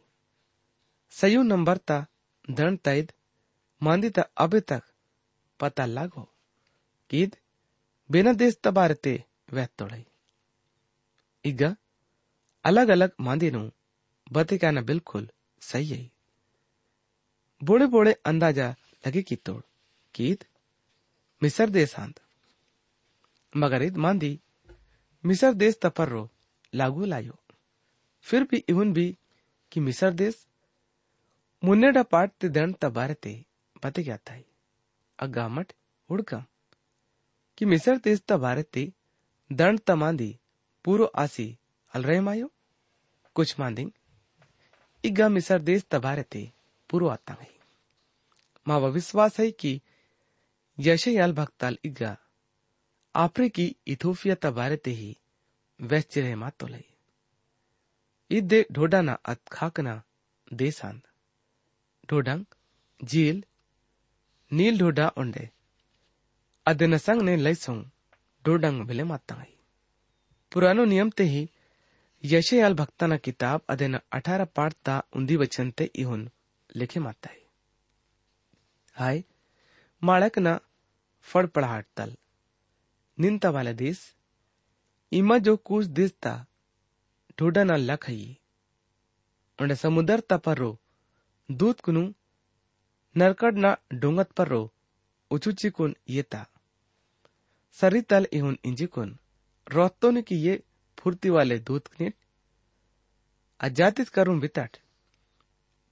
सयू 1.14 1.44
नंबर 1.44 1.78
ता 1.88 2.00
दंड 2.48 2.80
तैद 2.90 3.14
मांदी 3.82 4.10
ता 4.18 4.28
अभी 4.40 4.60
तक 4.74 4.84
पता 5.60 5.86
लागो 5.88 6.28
किद 7.10 7.36
बिना 8.10 8.34
देश 8.42 8.58
ता 8.64 8.72
भारत 8.72 9.02
ते 9.04 9.16
वैत 9.54 9.72
तोड़ाई 9.78 10.06
इगा 11.46 11.76
अलग 12.66 12.90
अलग 12.90 13.12
मांदी 13.22 13.52
नू 13.52 13.66
बते 14.28 14.58
कहना 14.58 14.82
बिल्कुल 14.92 15.30
सही 15.62 15.86
है 15.88 16.06
बोड़े 17.61 17.87
बोड़े 17.87 18.13
अंदाजा 18.27 18.69
लगे 19.05 19.23
की 19.23 19.37
तोड़ 19.47 19.61
कीद 20.15 20.45
मिसर 21.43 21.71
देश 21.71 21.95
आंद 21.99 22.21
मगर 23.53 23.83
ईद 23.83 23.97
मांदी 24.07 24.33
मिसर 25.25 25.53
देश 25.65 25.79
तपर्रो 25.83 26.29
लागू 26.73 27.05
लायो 27.05 27.39
फिर 28.27 28.45
भी 28.51 28.65
इवन 28.69 28.93
भी 28.93 29.07
कि 29.73 29.81
मिसर 29.81 30.13
देश 30.15 30.47
ಮುನ್ನೆಡ 31.63 31.99
ಪಾಟ್ತಿ 32.13 32.47
ದಂತ 32.55 32.85
ಬಾರತೆ 32.95 33.33
ಬತೆಗ್ಯಾತಾಯಿ 33.83 34.47
ಅಗ್ಗಾಮಟ್ 35.19 35.73
ಹುಡ್ಕಂ 36.09 36.43
कि 37.59 37.65
मिसर 37.71 37.97
तेज 38.05 38.19
त 38.29 38.37
भारती 38.45 38.83
दंड 39.51 39.79
त 39.89 39.95
मांदी 40.01 40.29
पूरो 40.85 41.07
आसी 41.23 41.45
अलरे 41.93 42.17
मायो 42.27 42.47
कुछ 43.37 43.49
मांदिंग 43.61 43.91
इग्गा 45.05 45.27
मिसर 45.37 45.61
देश 45.69 45.83
त 45.85 46.01
भारते 46.87 46.87
पूरो 46.91 47.09
आता 47.09 47.35
गई 47.35 47.61
माव 48.69 48.89
विश्वास 48.89 49.41
है 49.41 49.51
कि 49.51 49.81
यशयाल 50.81 51.33
भक्ताल 51.33 51.79
इग्गा 51.85 52.17
आपरे 53.15 53.49
की 53.49 53.77
इथोपिया 53.87 54.35
त 54.35 54.47
भारते 54.47 54.91
ही 54.91 55.17
वैश्चिरे 55.81 56.35
मातो 56.35 56.67
लई 56.67 56.85
इद्दे 58.31 58.67
ढोडाना 58.73 59.19
अत 59.25 59.41
खाकना 59.53 60.03
देशांद 60.53 61.01
ढोडंग 62.11 62.45
झील 63.01 63.43
नील 64.51 64.79
ढोडा 64.79 65.09
उंडे 65.17 65.49
ಅದನ್ನ 66.67 66.97
ಸಂಗ್ನೆ 66.97 67.37
ಲೈಸೋं 67.37 67.83
डोडंग 68.45 68.83
भिले 68.87 69.03
मातांगाई 69.03 69.53
पुरानो 70.53 70.85
नियम 70.85 71.09
ते 71.19 71.25
ही 71.25 71.47
यशयाल 72.25 72.75
भक्ताना 72.75 73.17
किताब 73.17 73.61
अदेन 73.69 73.97
अठारह 74.13 74.45
पाठता 74.57 75.01
उंदी 75.17 75.37
वचन 75.37 75.71
ते 75.79 75.85
इहुन 75.95 76.29
लिखे 76.78 77.00
माताई 77.00 77.40
हाय 78.96 79.22
माळकना 80.02 80.54
फडपड़ाहट 81.28 81.86
तल। 81.98 82.12
निंता 83.18 83.50
वाला 83.50 83.72
देश, 83.74 84.00
इमा 85.12 85.38
जो 85.38 85.56
कुछ 85.68 85.86
देश 86.00 86.12
ता 86.24 86.34
ढोडना 87.40 87.76
लखई 87.80 88.24
उंडे 89.60 89.76
समुदर 89.76 90.20
ता 90.30 90.38
पर्रो 90.46 90.72
दूत 91.50 91.80
कुनु 91.86 92.04
नरकड़ना 93.16 93.72
डोंगत 94.02 94.32
पर्रो 94.38 94.62
उचुचिकुन 95.32 95.94
येता 96.08 96.44
सरितल 97.78 98.28
इहुन 98.34 98.58
इंजिकुन 98.64 99.18
रोत्तोन 99.68 100.22
की 100.22 100.36
ये 100.38 100.54
फुर्ती 100.98 101.30
वाले 101.30 101.58
दूध 101.60 101.90
नीट 102.00 102.16
अजातित 103.60 104.10
करून 104.10 104.40
वितट। 104.40 104.78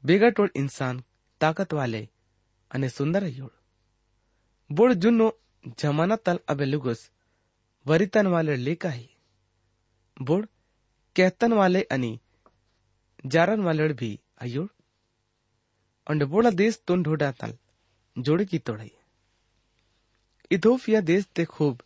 बिगट 0.05 0.39
और 0.39 0.51
इंसान 0.55 1.03
ताकत 1.41 1.73
वाले 1.73 2.07
अने 2.71 2.89
सुंदर 2.89 3.23
योड़। 3.23 3.51
बुढ़ 4.69 4.93
जुन्नो 4.93 5.31
जमाना 5.79 6.15
तल 6.15 6.39
अबे 6.49 6.65
लुगस 6.65 7.09
वरितन 7.85 8.27
वाले 8.27 8.55
लेका 8.55 8.89
ही। 8.89 9.09
बुढ़ 10.17 10.45
कहतन 11.15 11.53
वाले 11.53 11.81
अनि 11.91 12.19
जारन 13.25 13.61
वाले 13.61 13.87
भी 13.93 14.19
अयोर 14.37 14.69
अंड 16.07 16.23
बोला 16.23 16.49
देश 16.51 16.79
तुन 16.87 17.03
ढोडा 17.03 17.31
तल 17.31 17.57
जोड़ 18.17 18.43
की 18.43 18.59
तोड़ाई। 18.59 18.91
इथोफिया 20.51 21.01
देश 21.01 21.25
ते 21.25 21.45
खूब 21.45 21.81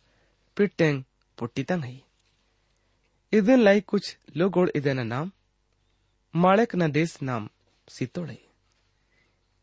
पिटेंग 0.56 1.02
पुट्टी 1.38 1.62
तंग 1.62 1.84
है। 1.84 2.00
इधन 3.32 3.60
लाई 3.60 3.80
कुछ 3.80 4.16
लोग 4.36 4.56
और 4.56 4.72
इधन 4.76 5.06
नाम 5.06 5.30
मालक 6.34 6.74
ना 6.74 6.88
देश 6.88 7.16
नाम 7.22 7.48
ಸಿತೋಳೆ 7.89 8.37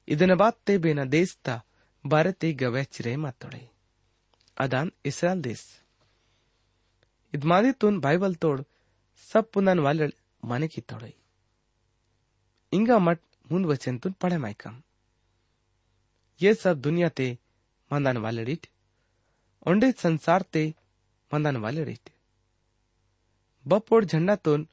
ಇದನ 0.09 0.33
ಬಾತ್ತೆ 0.43 0.75
ಬೇನ 0.85 1.01
ದೇಶ 1.17 1.33
ತ 1.47 1.59
ಭಾರತೆ 2.05 2.49
ಗವೆಚ್ರೆ 2.63 3.15
ಮಾತೋಳೆ 3.25 3.63
ಅದಾನ್ 4.57 4.93
ಇಸ್ರಾಲ್ 5.11 5.43
ದೇಶ 5.49 5.63
ಇದ್ 7.35 7.47
ಮಾದಿ 7.53 7.73
ತುನ್ 7.83 7.99
ಬೈಬಲ್ 8.07 8.37
ತೋಡ್ 8.45 8.63
सब 9.23 9.51
पुनन 9.53 9.79
वाले 9.79 10.07
माने 10.43 10.67
की 10.69 10.81
तोड़ई 10.83 11.15
इंगा 12.73 12.99
मट 12.99 13.19
मुंद 13.47 13.67
वचन 13.67 13.99
तुन 13.99 14.13
पढ़े 14.23 14.39
माइकम 14.39 14.75
ये 16.41 16.55
सब 16.55 16.81
दुनिया 16.81 17.09
ते 17.11 17.27
मंदान 17.91 18.17
वाले 18.19 18.45
रीट 18.45 18.67
ओंडे 19.67 19.91
संसार 19.95 20.43
ते 20.53 20.65
मंदान 21.31 21.57
वाले 21.57 21.85
रीट 21.85 22.11
बपोड 23.67 24.05
झंडा 24.07 24.37
तोन 24.45 24.67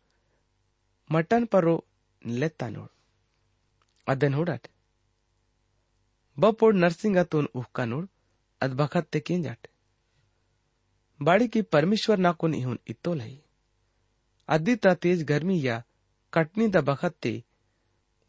मटन 1.09 1.45
परो 1.45 1.75
लेता 2.21 2.69
नोड 2.69 2.92
तोन 7.30 7.48
उहका 7.54 7.84
नोड 7.84 8.08
अद 8.60 8.72
बखत 8.80 9.08
ते 9.12 9.20
केंजाट 9.20 9.68
बाड़ी 11.20 11.48
की 11.48 11.62
परमेश्वर 11.62 12.18
नाकुन 12.18 12.54
इहुन 12.54 12.78
इत्तो 12.88 13.14
लई 13.14 13.38
अद्दी 14.48 14.74
ता 14.76 14.94
तेज 14.94 15.22
गर्मी 15.24 15.60
या 15.66 15.82
कटनी 16.32 16.68
दा 16.68 16.80
बखत 16.80 17.26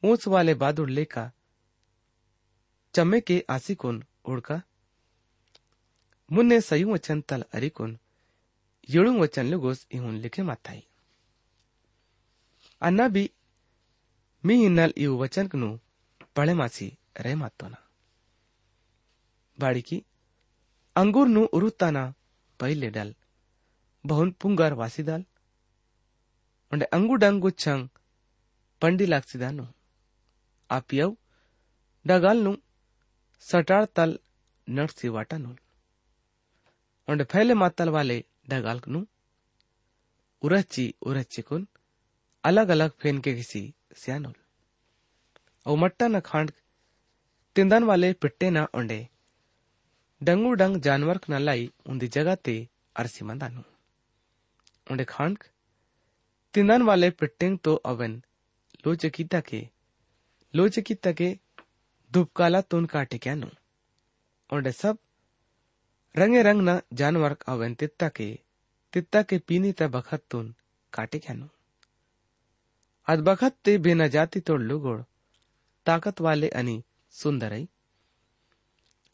ऊंच 0.04 0.28
वाले 0.28 0.54
बादुड़ 0.54 0.90
लेका 0.90 1.32
चम्मे 2.96 3.20
के 3.22 3.44
आसिकुन 3.50 4.04
उड़का 4.26 4.62
मुन्ने 6.30 6.60
सयु 6.62 6.94
वचन 6.94 7.22
तल 7.30 7.44
अरिकुन 7.54 7.98
येळुंग 8.90 9.20
वचन 9.20 9.46
लुगोस 9.46 9.86
इहुन 9.92 10.16
लिखे 10.18 10.44
माथाई 10.44 10.82
अन्ना 12.82 13.08
भी 13.08 13.30
मी 14.45 14.55
हिन्नल 14.63 14.93
इव 15.05 15.13
वचन 15.23 15.47
कनु 15.53 15.69
पळे 16.37 16.55
मासी 16.61 16.89
रे 17.25 17.35
मातोना 17.43 17.79
ಬಾಡಿಕಿ 19.59 19.97
ಅಂಗೂರ್ನು 20.97 21.41
ಉರುತ್ತಾನ 21.57 21.99
ಪೈಲೆ 22.61 22.89
ಡಲ್ 22.95 23.11
ಬಹುನ್ 24.05 24.31
ಪುಂಗಾರ್ 24.43 24.77
ವಾಸಿದಾಲ್ 24.81 25.25
ಒಂಡೆ 26.73 26.87
ಅಂಗು 26.97 27.15
ಡಂಗು 27.25 27.51
ಚಂಗ್ 27.63 27.89
पंडी 28.83 29.07
लागसिदानो 29.13 29.65
आपियव 30.71 31.11
डगालनु 32.05 32.53
सटाळ 33.45 33.83
तल 33.97 34.11
नटसी 34.69 35.09
वाटानुल 35.17 35.57
ಒಂಡೆ 37.09 37.25
ಫೈಲೆ 37.33 37.55
ಮಾತಲ್ 37.63 37.93
ವಾಲೆ 37.97 38.19
ಡಗಾಲ್ನು 38.53 39.01
ಉರಚ್ಚಿ 40.43 40.87
ಉರಚ್ಚಿಕುನ್ 41.09 41.67
अलग 41.67 41.69
अलग 41.69 41.69
फेन 41.69 41.84
के 42.46 43.34
किसी 43.36 43.74
स्यानुल। 43.98 44.34
औ 45.66 45.76
मट्टा 45.76 46.08
न 46.08 46.20
खांड, 46.20 46.52
तिंदन 47.56 47.84
वाले 47.84 48.12
पिट्टे 48.14 48.50
न 48.50 48.66
ओंडे 48.76 49.00
डंगू 50.22 50.52
डंग 50.54 50.78
जानवर 50.82 51.20
न 51.30 51.40
लाई 51.40 51.72
उंदी 51.90 52.08
जगह 52.08 52.36
ते 52.36 52.56
अरसी 52.96 53.26
मंदानु। 53.26 53.62
ओंडे 54.92 55.06
खांड, 55.06 55.38
तिंदन 56.54 56.82
वाले 56.82 57.10
पिट्टेंग 57.12 57.58
तो 57.64 57.76
अवन 57.86 58.22
लोचकीता 58.86 59.40
के 59.42 59.62
लोचकीता 60.54 61.12
के 61.12 61.30
धुपकाला 62.12 62.62
तुन 62.62 62.86
काटे 62.86 63.18
क्यानु। 63.18 63.50
ओंडे 64.50 64.72
सब 64.72 64.98
रंगे 66.16 66.42
रंग 66.44 66.62
न 66.70 66.80
जानवर 66.94 67.36
अवन 67.48 67.74
तित्ता 67.76 68.10
के 68.10 68.30
तित्ता 68.94 69.22
के 69.24 69.38
पीनी 69.48 69.72
त 69.72 69.84
बखत 69.96 70.24
तुन 70.32 70.54
काटे 70.94 71.20
अदबखत 73.08 73.56
ते 73.66 73.78
बिना 73.78 74.08
जाती 74.14 74.40
तोड़ 74.40 74.62
लुगोड़ 74.62 75.02
ताकत 75.86 76.22
वाले 76.22 76.48
अनि 76.60 76.76
सुंदर 77.14 77.54
आई। 77.54 77.68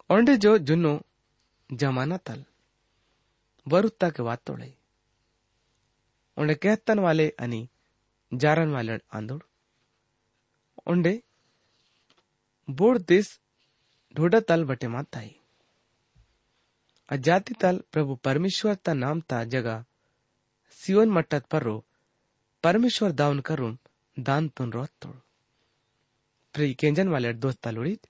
ओंडे 0.09 0.35
जो 0.37 0.57
जुनो 0.67 0.93
जमाना 1.69 2.17
तल। 2.17 2.43
वरुत्ता 3.67 4.09
के 4.09 4.23
वात 4.23 4.41
तोड़ई 4.47 4.73
ओंडे 6.37 6.55
कहतन 6.55 6.99
वाले 6.99 7.27
अनि 7.39 7.61
जारन 8.31 8.71
वाले 8.71 8.97
आंदोड़। 9.13 9.41
ओंडे 10.91 11.13
बोड़ 12.67 12.97
दिस 12.97 13.27
ढोडा 14.15 14.39
तल 14.47 14.63
बटे 14.65 14.87
माताई 14.87 15.35
अजाति 17.09 17.53
तल 17.61 17.83
प्रभु 17.91 18.15
परमेश्वर 18.23 18.75
ता 18.75 18.93
नाम 18.95 19.21
ता 19.29 19.43
जगा 19.53 19.77
सियोन 20.79 21.09
मट्टत 21.11 21.45
पर 21.51 21.63
रो 21.63 21.77
परमेश्वर 22.63 23.11
दाउन 23.11 23.39
करुण 23.47 23.77
ದಾಂತುನ್ 24.17 24.71
ರೊತ್ತೋಳು 24.71 25.21
ಪ್ರಿ 26.55 26.67
ಕೆಂಜನ್ 26.73 27.09
ವಾಲೆಡ್ 27.09 27.39
ದೋಸ್ತಲುಳಿದ್ 27.41 28.05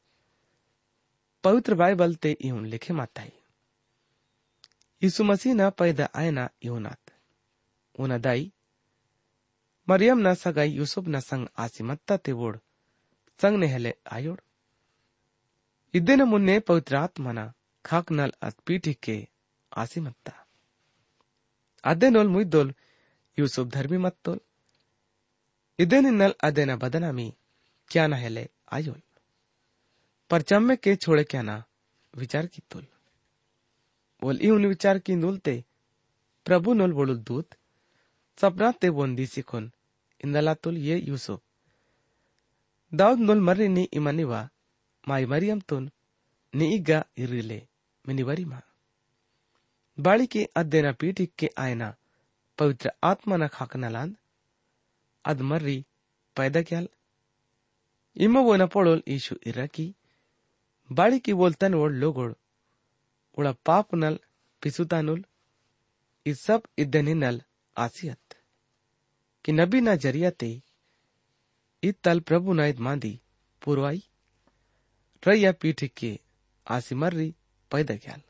ಪವಿತ್ರ 1.43 1.73
ಬಾಯ್ಬಲ್ 1.73 2.15
ತೆ 2.17 2.31
ಇವನ್ 2.39 2.65
ಲಿಖೆ 2.65 2.93
ಮಾತಾಯಿ 2.93 3.33
ಯीशु 5.01 5.21
ಮಸೀನ 5.23 5.61
ಪೈದ 5.69 6.01
ಆಯನ 6.13 6.39
ಇವನಾತ್ 6.61 7.11
ಉನ 7.95 8.17
ದಾಯಿ 8.25 8.43
ಮರಿಯಂ 9.87 10.19
ನ 10.21 10.31
ಸಗಾಯಿ 10.33 10.71
ಯೂಸುಫ್ 10.75 11.07
ನ 11.07 11.19
ಸಂಗ್ 11.19 11.49
ಆಸಿಮತ್ತ 11.57 12.17
ತೆ 12.25 12.33
ಓಡ್ 12.39 12.59
ಸಂಗ್ 13.39 13.59
ನೆಹಲೆ 13.59 13.93
ಆಯೋಡ್ 14.11 14.41
ಇದ್ದೇನ 15.93 16.21
ಮುನ್ನೆ 16.23 16.55
ಪವಿತ್ರ 16.59 16.95
ಆತ್ಮನ 16.97 17.39
ಖಾಕ್ನಲ್ 17.85 18.35
ಅತ್ 18.41 18.61
ಪೀಠಿಕೆ 18.61 19.17
ಆಸಿಮತ್ತ 19.71 20.27
ಅದ್ದೇನೋಲ್ 21.83 22.29
ಮುಯ್ದೋಲ್ 22.29 22.71
ಯೂಸುಫ್ 23.37 23.71
ಧರ್ಮಿ 23.71 23.97
ಮತ್ತೋಲ್ 23.97 24.41
ಇದೇನಿನ್ನಲ್ 25.80 26.36
ಅದೇನ 26.48 26.74
ಬದನಾಮಿ 26.84 27.28
ಕ್ಯಾನ 27.90 28.14
ಹೆಲೆ 28.24 28.44
ಆಯೋಲ್ 28.76 29.02
पर 30.30 30.40
चम्मे 30.42 30.74
के 30.76 30.92
छोड़े 30.96 31.22
क्या 31.24 31.40
ना 31.42 31.54
विचार 32.14 32.46
की 32.46 32.60
तुल 32.70 32.84
बोल 34.22 34.36
इहुन 34.42 34.64
विचार 34.66 34.98
की 34.98 35.14
नुलते 35.16 35.54
प्रभु 36.46 36.72
नोल 36.74 36.92
बोलुल 36.92 37.18
दूत 37.28 37.48
सपना 38.38 38.68
ते 38.80 38.88
बोंदी 38.96 39.26
सिखुन 39.26 39.64
इंदला 40.20 40.54
तुल 40.64 40.76
ये 40.86 40.96
यूसुफ 41.10 41.40
दाऊद 42.92 43.20
नोल 43.28 43.40
मर्री 43.48 43.68
नी 43.76 43.84
इमनिवा 44.00 44.40
ಮಾಯಿ 45.04 45.26
ಮರಿಯಂ 45.32 45.58
ತುನ್ 45.70 45.84
ನಿ 46.54 46.66
ಈಗ 46.76 46.90
ಇರ್ರಿಲೆ 47.22 47.58
ಮಿನಿ 48.04 48.22
ವರಿಮ 48.28 48.52
ಬಾಳಿಕೆ 49.98 50.42
ಅದ್ದೇನ 50.60 50.88
ಪೀಠಿಕ್ಕೆ 51.00 51.48
ಆಯನ 51.64 51.84
ಪವಿತ್ರ 52.58 52.88
ಆತ್ಮನ 53.10 53.44
ಖಾಕನಲಾಂದ್ 53.56 54.16
ಅದ್ 54.16 54.19
ಮರ್ರಿ 54.19 54.19
पैदा 54.19 54.19
क्याल 55.25 56.87
इम्म 58.15 58.39
वोना 58.43 58.65
पड़ोल 58.65 59.03
ईशु 59.07 59.35
इरकी 59.47 59.93
बाड़ी 60.89 61.19
की 61.19 61.33
बोलतन 61.33 61.73
ओड़ 61.75 61.91
लोगोड़ 61.91 62.31
उड़ा 63.37 63.51
पाप 63.65 63.95
नल 63.95 64.19
पिसुतानुल 64.61 65.23
इस 66.25 66.41
सब 66.41 66.63
इदनी 66.79 67.13
नल 67.13 67.41
आसियत 67.75 68.35
कि 69.45 69.51
नबी 69.51 69.81
ना 69.81 69.95
ज़रिया 69.95 70.29
ते 70.39 70.51
इत 71.83 71.97
तल 72.03 72.19
प्रभु 72.19 72.53
ना 72.53 72.65
इद 72.65 72.79
मांदी 72.79 73.19
पुरवाई 73.61 74.03
रैया 75.23 75.51
पीठिके 75.61 76.19
आसिमर्री 76.67 77.33
पैदा 77.71 77.95
क्याल 77.95 78.21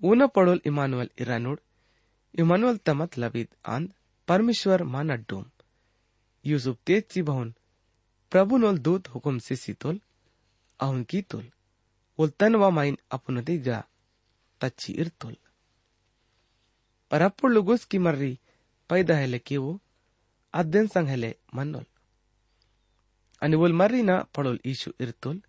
ऊन 0.00 0.26
पड़ोल 0.26 0.60
इमानुअल 0.66 1.08
इरानुड 1.20 1.60
इमानुअल 2.34 2.78
ತ 2.86 2.90
मतलब 2.90 3.36
आंद 3.74 3.92
परमेश्वर 4.28 4.82
मान 4.94 5.10
अड्डूम 5.10 5.44
यूसुफ 6.46 6.76
तेज 6.86 7.04
चिबहन 7.04 7.54
प्रभु 8.30 8.56
नोल 8.56 8.78
दूत 8.78 9.08
हुकुम 9.08 9.38
से 9.38 9.56
सीतोल 9.56 10.00
अहुन 10.80 11.04
की 11.04 11.22
तोल। 11.22 11.50
वोल 12.18 12.28
तन 12.28 12.56
वा 12.56 12.70
माइन 12.70 12.98
अपन 13.10 13.36
दे 13.36 13.42
दिग्रा 13.42 13.84
तच्ची 14.60 14.92
इर 14.92 15.08
तोल। 15.08 15.36
पर 17.10 17.22
अपुर 17.22 17.50
लुगुस 17.50 17.84
की 17.84 17.98
मर्री 17.98 18.38
पैदा 18.88 19.16
है 19.16 19.38
कि 19.38 19.56
वो 19.56 19.80
अध्ययन 20.54 20.86
संग 20.86 21.08
है 21.08 21.16
ले 21.16 21.36
मनोल। 21.54 21.84
अनि 23.42 23.56
वोल 23.56 23.72
मर्री 23.72 24.02
ना 24.02 24.22
पड़ोल 24.22 24.60
ईशु 24.66 24.92
इर 25.00 25.10
तोल। 25.10 25.42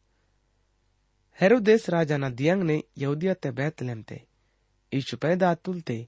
हेरो 1.41 1.59
देश 1.59 1.89
राजा 1.89 2.17
ना 2.17 2.29
दियंग 2.29 2.63
ने 2.63 2.83
यहूदिया 2.97 3.33
ते 3.33 3.51
बैतलहम 3.51 4.03
ते 4.03 4.27
ईशु 4.93 5.17
पैदा 5.17 5.55
तुलते। 5.55 6.07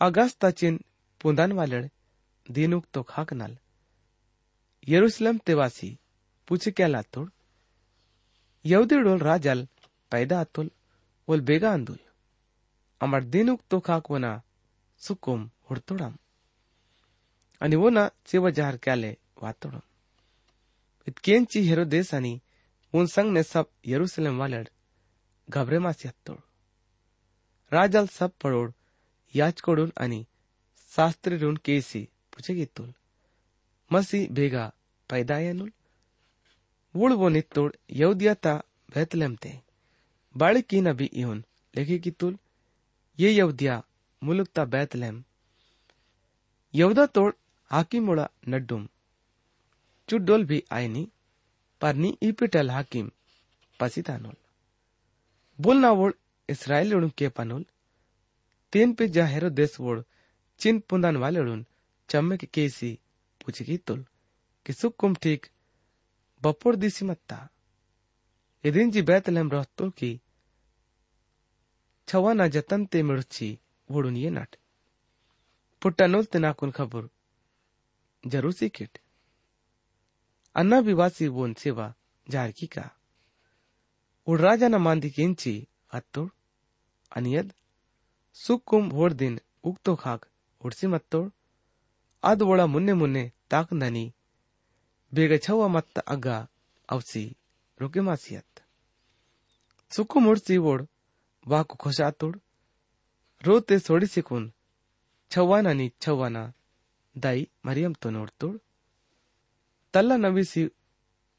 अगस्त 0.00 0.46
चिन 0.46 0.84
पुंदन 1.20 1.52
वालड़, 1.52 1.86
दिनुक 2.50 2.86
तो 2.94 3.02
खाक 3.02 3.32
नल। 3.32 3.58
यरूशलेम 4.88 5.38
ते 5.38 5.54
वासी 5.54 5.98
पूछे 6.48 6.70
क्या 6.70 6.86
लातोड़ 6.86 7.28
यहूदी 8.64 8.96
डोल 8.96 9.18
राजल 9.18 9.68
पैदा 10.12 10.40
अतुल 10.40 10.70
ओल 11.28 11.40
बेगा 11.40 11.72
अंदुल। 11.72 11.98
अमर 13.00 13.24
दीनुक 13.24 13.60
तो 13.70 13.80
खाक 13.80 14.10
वना 14.10 14.42
सुकुम 15.00 15.50
हुड़तोड़म 15.70 16.14
आणि 17.60 17.76
वो 17.76 17.88
ना 17.90 18.10
चिव 18.26 18.50
जहर 18.50 18.76
क्याले 18.76 19.16
वातोड़म 19.42 19.80
इतकेंची 21.06 21.60
आणि 22.14 22.40
उन 22.94 23.06
संग 23.06 23.32
ने 23.32 23.42
सब 23.42 23.66
यरूशलेम 23.86 24.38
वालड़ 24.38 24.66
घबरे 25.48 25.78
मासी 25.78 26.08
हत्तोड़ 26.08 26.38
राजल 27.72 28.06
सब 28.06 28.30
पड़ोड़ 28.42 28.70
याचकोडून 29.34 29.90
आणि 29.96 30.24
शास्त्रीरून 30.92 31.56
केसी 31.64 32.04
पुछे 32.32 32.54
गित्तुल 32.54 32.92
मसी 33.90 34.26
ಬೇಗ 34.30 34.56
ಪೈದಾಯನುಲ್ 35.09 35.73
ಊಳ್ವೋ 36.95 37.27
ನಿತ್ತೋಡ್ 37.35 37.75
ಯೌದ್ಯತ 38.01 38.47
ಬೆತ್ಲೆಮ್ತೆ 38.95 39.51
ಬಾಳಿಕಿ 40.35 40.79
ನಬಿ 40.87 41.07
ಇಹುನ್ 41.21 41.43
ಲೆಖಿಕಿತ್ತುಲ್ 41.73 42.37
ये 43.19 43.31
यवद्या 43.31 43.73
मुलुकता 44.21 44.63
बैतलेम 44.65 45.15
यवदा 46.73 47.05
तोड़ 47.05 47.31
हाकिमुड़ा 47.71 48.27
नड्डुम 48.47 48.87
चुड्डोल 50.09 50.45
भी 50.45 50.63
आयनी 50.71 51.07
परनी 51.81 52.09
इपिटल 52.21 52.69
हाकिम 52.71 53.11
पसितानोल 53.79 54.35
बोलना 55.59 55.91
वोड़ 55.91 56.13
इस्राएल 56.49 57.09
के 57.17 57.29
पनोल 57.29 57.65
तीन 58.73 58.93
पे 58.93 59.07
जा 59.09 59.25
हेरो 59.25 59.49
देश 59.51 59.79
वोड़ 59.79 59.99
चिन 60.61 60.79
पुंदान 60.89 61.17
वाले 61.17 61.61
चम्मे 62.09 62.37
के 62.37 62.47
केसी 62.53 62.97
पूछगी 63.41 63.77
तुल 63.77 63.99
कि 63.99 64.01
सुकुम 64.01 64.14
कि 64.66 64.72
सुकुम 64.72 65.14
ठीक, 65.14 65.46
बपुर 66.42 66.76
दिसी 66.76 67.04
मत 67.04 67.18
था 67.32 67.48
इदिन 68.64 68.90
जी 68.90 69.02
बैतल 69.02 69.38
रहतो 69.48 69.88
की, 69.90 70.20
छवा 72.08 72.32
ना 72.32 72.46
जतन 72.48 72.86
ते 72.86 73.02
मिर्ची 73.02 73.58
वोड़ून 73.90 74.16
ये 74.16 74.30
नाट। 74.30 74.56
पुट्टा 75.82 76.06
नोल 76.06 76.24
ते 76.24 76.38
नाकुन 76.38 76.70
खबर, 76.70 77.08
ज़रूर 78.24 78.52
सी 78.52 78.68
किट। 78.68 78.98
अन्ना 80.56 80.78
विवासी 80.78 81.28
वोन 81.28 81.54
सेवा, 81.54 81.94
जार 82.26 82.50
की 82.52 82.66
का। 82.66 82.90
उड़ 84.26 84.40
राजा 84.40 84.68
ना 84.68 84.78
मांदी 84.78 85.10
केंची 85.10 85.54
अत्तुर 85.90 86.30
अनियद। 87.12 87.52
सुकुम 88.36 88.88
होर 88.90 89.12
दिन 89.12 89.40
उक्तो 89.64 89.94
खाक, 89.94 90.26
उड़सी 90.60 90.86
मत्तुर 90.86 91.30
आद 92.22 92.42
वोड़ा 92.42 92.66
मुन्ने 92.66 92.94
मुन्ने 92.94 93.30
ताक 93.50 93.72
नानी 93.72 94.12
ಬೇಗ 95.13 95.33
ಛವ 95.45 95.61
ಮತ್ತ 95.75 95.99
ಅಗ್ಗ 96.13 96.27
ಅವಸಿ 96.89 97.23
ರುಕೆ 97.79 98.01
ಮಾಸಿಯತ್ 98.07 98.59
ಸುಕ್ಕು 99.91 100.19
ಮುಡ್ಸಿ 100.25 100.57
ಓಡ್ 100.71 100.83
ವಾಕು 101.45 101.75
ಖೊಶಾತೋಡ್ 101.83 102.37
ರೋತೆ 103.41 103.77
ಸೋಡಿಸಿಕುನ್ 103.87 104.49
ಛವ್ವಾನನಿ 105.31 105.87
ಛವ್ವಾನ 106.03 106.37
ದೈ 107.15 107.37
ಮರಿಯಂ 107.67 107.93
तो 108.01 108.09
ನೋಡ್ತೋಡ್ 108.17 108.59
तल्ला 109.93 110.15
नवीसी 110.17 110.63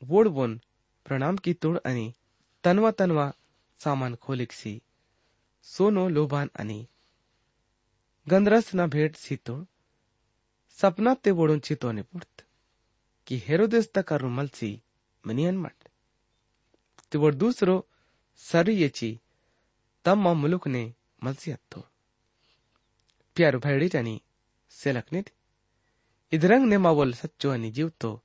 वोड 0.03 0.29
बोन 0.29 0.51
प्रणाम 1.07 1.37
की 1.37 1.53
तोड 1.55 1.77
आणि 1.85 2.07
तनवा 2.65 2.91
तनवा 2.99 3.27
सामान 3.81 4.15
खोलिकसी 4.21 4.73
सोनो 5.67 6.09
लोभान 6.09 6.49
आणि 6.55 6.85
गंधरस 8.27 8.69
ना 8.75 8.87
भेट 8.89 9.17
सी 9.17 9.37
तोड 9.47 9.65
सपना 10.79 11.15
ते 11.25 11.31
वोडून 11.33 11.59
चितोने 11.61 12.03
पुडत 12.05 12.43
रुमलसी 13.32 14.82
मनियन 15.26 15.58
मट 15.58 15.90
तिवड 17.14 17.36
दुसरो 17.36 17.82
सरी 18.38 18.82
येची 18.82 19.18
तम्म 20.06 20.34
मुलुकने 20.34 20.96
मलसी 21.24 21.52
अत्तो 21.52 21.82
प्यारू 23.36 23.60
भैडी 23.60 23.98
आणि 23.98 24.20
सेलकनीट 24.70 25.30
इधरंग 26.32 26.68
ने 26.70 26.78
मावल 26.78 27.12
सच्चो 27.12 27.50
आणि 27.50 27.72
जीवतो 27.72 28.24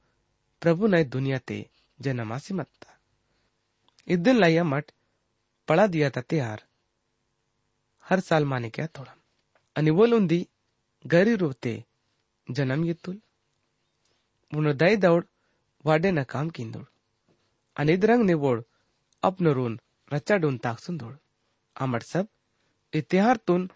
प्रभु 0.61 0.87
नय 0.87 1.05
दुनिया 1.05 1.39
ते 1.39 1.71
जनमासी 2.03 2.55
मत्ता 2.55 2.91
इद्दन 4.07 4.37
लाया 4.37 4.65
मट 4.65 4.85
पड़ा 5.69 5.87
दिया 5.87 6.11
था 6.11 6.21
त्यार, 6.21 6.59
हर 8.01 8.21
साल 8.21 8.45
माने 8.45 8.69
क्या 8.69 8.87
थोड़ा। 8.87 9.15
आणि 9.77 9.91
बोलून 9.91 10.27
दी 10.27 10.47
गरी 11.07 11.37
रोते 11.37 11.85
जन्म 12.51 12.85
येतुल 12.85 13.15
उन 13.15 13.21
दय 14.53 14.97
दौड, 14.97 15.25
वाडे 15.85 16.11
न 16.11 16.23
काम 16.29 16.49
किंदोड 16.49 16.85
आणि 17.77 17.93
इदरंग 17.93 18.25
निवोड 18.25 18.63
अपनरून 19.23 19.79
रचाडून 20.13 20.57
ताकसून 20.65 20.97
दोड। 20.97 21.15
आमट 21.77 22.03
सब 22.03 22.25
इतिहारतून 22.93 23.67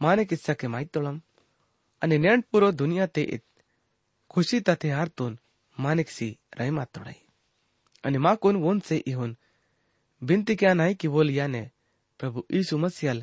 माने 0.00 0.24
किस्सा 0.24 0.52
के 0.52 0.66
माहित 0.66 0.88
तोळम 0.94 1.18
आणि 2.02 2.18
नेण 2.18 2.40
पुरो 2.52 2.70
दुनिया 2.70 3.06
ते 3.16 3.22
इत, 3.22 3.44
खुशी 4.28 4.60
तथेहारतून 4.68 5.38
मानिकसी 5.78 6.34
रही 6.58 6.70
मातोडाई 6.70 7.18
आणि 8.04 8.18
माकून 8.18 8.56
वोनसे 8.56 9.02
इहून, 9.06 9.34
बिनती 10.22 10.54
क्या 10.54 10.74
नाही 10.74 10.94
की 11.00 11.08
बोल 11.08 11.30
याने 11.30 11.64
प्रभू 12.20 12.40
यीशु 12.50 12.76
मसीहल 12.76 13.22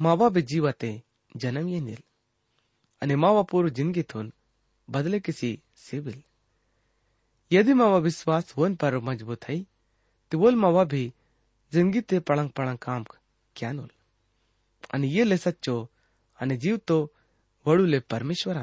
मावा 0.00 0.28
बे 0.28 0.40
जीवाते 0.42 1.02
जन्म 1.40 1.68
येईल 1.68 2.02
आणि 3.02 3.14
मावा 3.14 3.42
पूर्व 3.42 3.68
जिंदगीतून 3.68 4.30
बदले 4.88 5.20
किसी 5.20 5.58
सिविल। 5.76 6.22
यदि 7.50 7.74
मावा 7.74 7.98
विश्वास 7.98 8.54
वन 8.58 8.74
पर 8.76 8.98
मज़बूत 9.00 9.44
है 9.48 9.58
तो 10.32 10.38
बोल 10.38 10.54
मावा 10.56 10.84
भी 10.84 11.12
ज़िंदगी 11.72 12.00
ते 12.02 12.18
पड़ंग 12.20 12.50
पड़ंग 12.50 12.78
काम 12.78 13.04
क्यानुल 13.56 13.90
आणि 14.94 15.08
ये 15.08 15.24
ले 15.24 15.36
सच्चो 15.36 15.76
आणि 16.38 16.56
जीव 16.56 16.76
तो 16.86 16.98
वडूले 17.66 18.00
परमेश्वर 18.10 18.56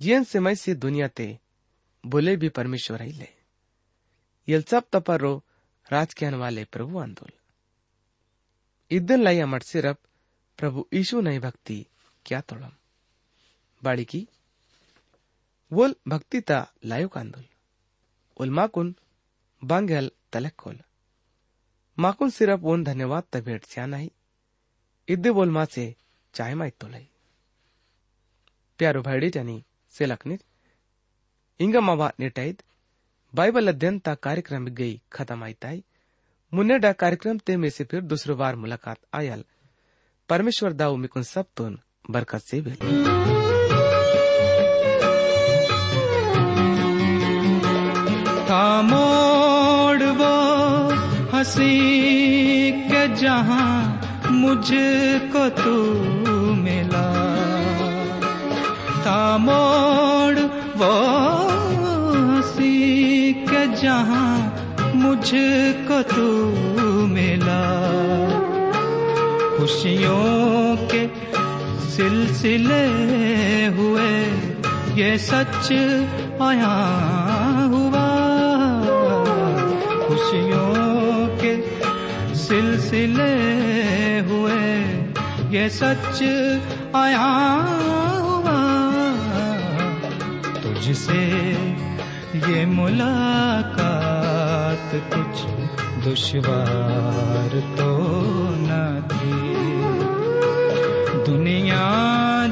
जीवन 0.00 0.24
से 0.24 0.40
मैसी 0.40 0.74
दुनिया 0.74 1.08
ते 1.08 1.26
बोले 2.04 2.36
भी 2.36 2.48
परमेश्वर 2.50 3.02
ही 3.02 3.12
ले। 3.12 3.28
यल 4.48 4.62
सब 4.62 4.84
तपरो 4.92 5.34
राजज्ञान 5.86 6.34
वाले 6.34 6.64
प्रभु 6.64 6.98
आंदोल 6.98 7.32
इदन 8.90 9.20
लाई 9.22 9.38
अमर 9.40 9.62
सिर्फ़ 9.62 9.98
प्रभु 10.58 10.86
ईशु 10.94 11.20
नहीं 11.20 11.40
भक्ति 11.40 11.78
क्या 12.26 12.40
तोड़म 12.40 12.72
बाड़ी 13.82 14.04
की 14.04 14.26
वोल 15.72 15.94
भक्ति 16.08 16.40
ता 16.40 16.58
लायो 16.84 17.08
कांदोल। 17.08 17.44
उल 18.36 18.50
माकुन 18.50 18.94
बांगल 19.62 20.10
तलक 20.32 20.54
खोल 20.58 20.78
माकुन 21.98 22.30
सिर्फ़ 22.30 22.60
वोन 22.60 22.84
धन्यवाद 22.84 23.24
त 23.32 23.36
भेट 23.36 23.64
स्या 23.64 23.86
नहीं 23.86 24.10
इद्दे 25.08 25.30
बोल 25.30 25.50
मा 25.50 25.64
से 25.64 25.84
चाय 26.34 26.54
माइत 26.54 26.76
तोलाई 26.80 27.08
प्यारो 28.78 29.02
भाईडी 29.02 29.30
जानी 29.30 29.64
सेलकनित 29.90 30.44
इंगा 31.60 31.80
मावा 31.80 32.12
नेटाईत 32.20 32.62
बाइबल 33.34 33.68
अध्ययन 33.68 33.98
ता 33.98 34.14
कार्यक्रम 34.14 34.66
गई 34.66 35.00
खत्म 35.12 35.42
आई 35.42 35.42
आईताई 35.42 35.84
मुन्नेडा 36.52 36.92
कार्यक्रम 36.92 37.38
ते 37.38 37.56
में 37.56 37.70
से 37.70 37.84
फिर 37.84 38.00
दूसरी 38.02 38.34
बार 38.34 38.56
मुलाकात 38.56 38.98
आयल। 39.14 39.44
परमेश्वर 40.28 40.72
दाऊ 40.72 40.96
मिकुन 40.96 41.22
सब 41.22 41.46
तुन 41.56 41.80
बरकत 42.10 42.38
से 42.38 42.60
भेल। 42.60 43.61
हँसी 51.42 52.72
के 52.72 53.14
जहाँ 53.14 54.00
मुझको 54.30 55.48
तू 55.48 55.74
मिला। 56.54 57.08
था 59.02 59.38
मोड़ 59.38 60.38
वो 60.78 60.92
हँसी 61.78 63.32
के 63.32 63.66
जहाँ 63.76 64.34
मुझको 64.94 66.02
तू 66.14 66.28
मिला। 67.06 67.62
खुशियों 69.56 70.76
के 70.94 71.02
सिलसिले 71.90 72.86
हुए, 73.66 74.14
ये 75.02 75.18
सच 75.18 75.72
आया 76.42 76.74
हुआ। 77.74 78.06
खुशियों 80.06 80.71
के 81.42 81.54
सिलसिले 82.36 83.34
हुए। 84.28 84.64
ये 85.52 85.64
सच 85.70 86.18
आया 86.96 87.30
हुआ, 88.20 88.60
तुझसे 90.62 91.24
ये 92.46 92.64
मुलाकात 92.66 94.08
कुछ 95.12 95.34
दुश्वार 96.04 97.50
तो 97.78 97.90
न 98.60 98.70
थी। 99.12 99.36
दुनिया 101.26 101.86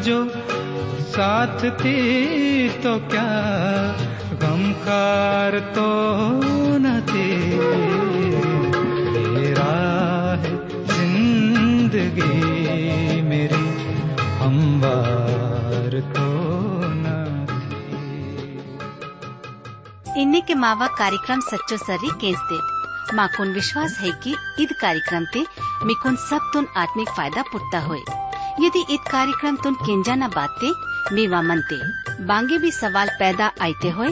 जो 0.05 0.18
साथ 1.11 1.59
थी 1.81 2.00
तो 2.83 2.92
क्या, 3.09 3.31
गमखार 4.42 5.59
तो 5.76 5.88
न 6.79 6.87
थी। 7.09 7.31
ज़िंदगी 12.01 13.49
हमवार 14.39 16.01
के 20.47 20.55
मावा 20.55 20.87
कार्यक्रम 20.87 21.41
सच्चो 21.41 21.77
सर्री 21.77 22.09
केंसते 22.21 22.59
माकुन 23.17 23.53
विश्वास 23.53 23.99
है 24.01 24.11
कि 24.25 24.35
ईद 24.61 24.73
कार्यक्रम 24.81 25.25
ते 25.25 25.45
मिकुन 25.87 26.17
सब 26.17 26.51
तुन 26.53 26.67
आत्मिक 26.77 27.09
फ़ायदा 27.09 27.43
पुटता 27.43 27.81
होए। 27.81 28.01
यदि 28.61 28.85
ईद 28.91 29.01
कार्यक्रम 29.01 29.57
तुन 29.57 29.75
केंजा 29.75 30.15
न 30.15 30.29
बाते, 30.29 30.73
मीवा 31.15 31.43
मनते, 31.43 31.79
बांगे 32.25 32.59
भी 32.59 32.71
सवाल 32.71 33.09
पैदा 33.19 33.47
आते 33.47 33.91
होए, 33.91 34.09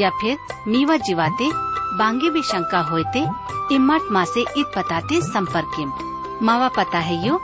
या 0.00 0.10
फिर 0.10 0.38
मीवा 0.68 0.96
जीवाते, 0.96 1.50
बांगे 1.98 2.30
भी 2.30 2.42
शंका 2.42 2.80
होते 2.80 3.26
इम्मत 3.74 4.08
माँ 4.12 4.26
ईद 4.38 4.66
बताते 4.76 5.20
संपर्क 5.20 6.11
मावा 6.42 6.68
पता 6.68 6.98
है 6.98 7.16
यो? 7.26 7.38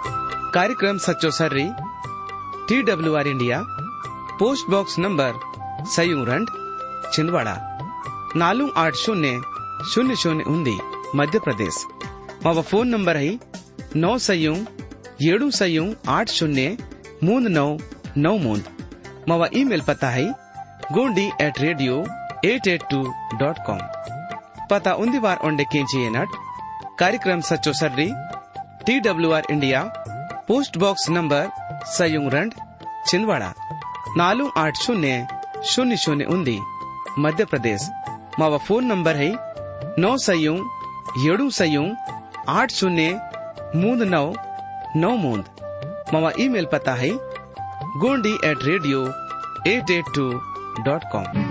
कार्यक्रम 0.55 0.97
सच्चो 0.99 1.31
सर्री 1.31 1.67
T 2.69 2.81
W 2.83 3.15
R 3.17 3.29
India 3.29 3.61
post 4.39 4.71
box 4.71 4.99
number 4.99 5.39
सयू 5.87 6.25
रंड 6.25 6.49
छिंदवाड़ा 7.13 7.55
नालू 8.37 8.69
आठ 8.77 8.95
शून्य 8.97 9.41
शून्य 9.93 10.17
शून्य 10.17 10.45
उन्दी, 10.45 10.79
मध्य 11.17 11.39
प्रदेश। 11.39 11.85
मावा 12.45 12.63
फ़ोन 12.63 12.89
नंबर 12.89 13.17
है, 13.17 13.39
नौ 13.97 14.17
सयू, 14.19 14.55
येड़ू 15.21 15.51
सयू, 15.51 15.85
आठ 16.09 16.29
शून्य 16.31 16.77
मूंद 17.25 17.47
नौ 17.49 17.69
नौ 18.17 18.37
मूंद 18.39 18.65
मावा 19.29 19.49
ईमेल 19.55 19.83
पता 19.89 20.09
है, 20.09 20.27
Gondi 20.93 21.31
at 21.41 21.61
radio 21.61 22.05
eight 22.45 22.67
eight 22.69 22.83
two 22.91 23.03
dot 23.39 23.65
com 23.67 23.87
पता 24.71 24.93
ಉಂದಿ 25.03 25.19
ವಾರ್ 25.19 25.39
ಒಂಡೆ 25.49 25.65
ಕೇಂಚಿ 25.73 25.99
ಏನಟ್ 26.07 26.35
कार्यक्रम 27.01 27.41
ಸಚ್ಚೋ 27.49 27.73
सर्री 27.73 28.07
T 28.89 28.99
W 29.05 29.31
R 29.37 29.45
India 29.51 29.81
post 30.49 30.77
box 30.83 31.09
number 31.11 31.49
सयुंगरंड 31.97 32.55
Chhindwara 33.09 33.53
नालू 34.17 34.49
आठ 34.59 34.77
शून्य 34.83 35.27
शून्य 35.73 35.97
शून्य 36.05 36.25
उन्दी 36.35 36.57
मध्य 37.25 37.45
प्रदेश 37.51 37.89
मावा 38.39 38.59
फ़ोन 38.69 38.87
नंबर 38.93 39.17
है 39.17 39.29
नौ 40.05 40.17
सयुंग 40.27 41.21
येड़ू 41.25 41.51
सयुंग 41.59 42.49
आठ 42.55 42.73
शून्य 42.79 43.21
मूंद 43.83 44.03
नौ 44.15 44.25
नौ 45.05 45.15
मूंद 45.27 45.45
मावा 46.13 46.31
ईमेल 46.47 46.67
पता 46.73 46.95
है 47.03 47.11
Gondi 48.05 48.35
at 48.51 48.65
radio 48.71 49.07
eight 49.75 49.91
eight 49.99 50.15
two 50.15 50.31
dot 50.85 51.05
com 51.13 51.48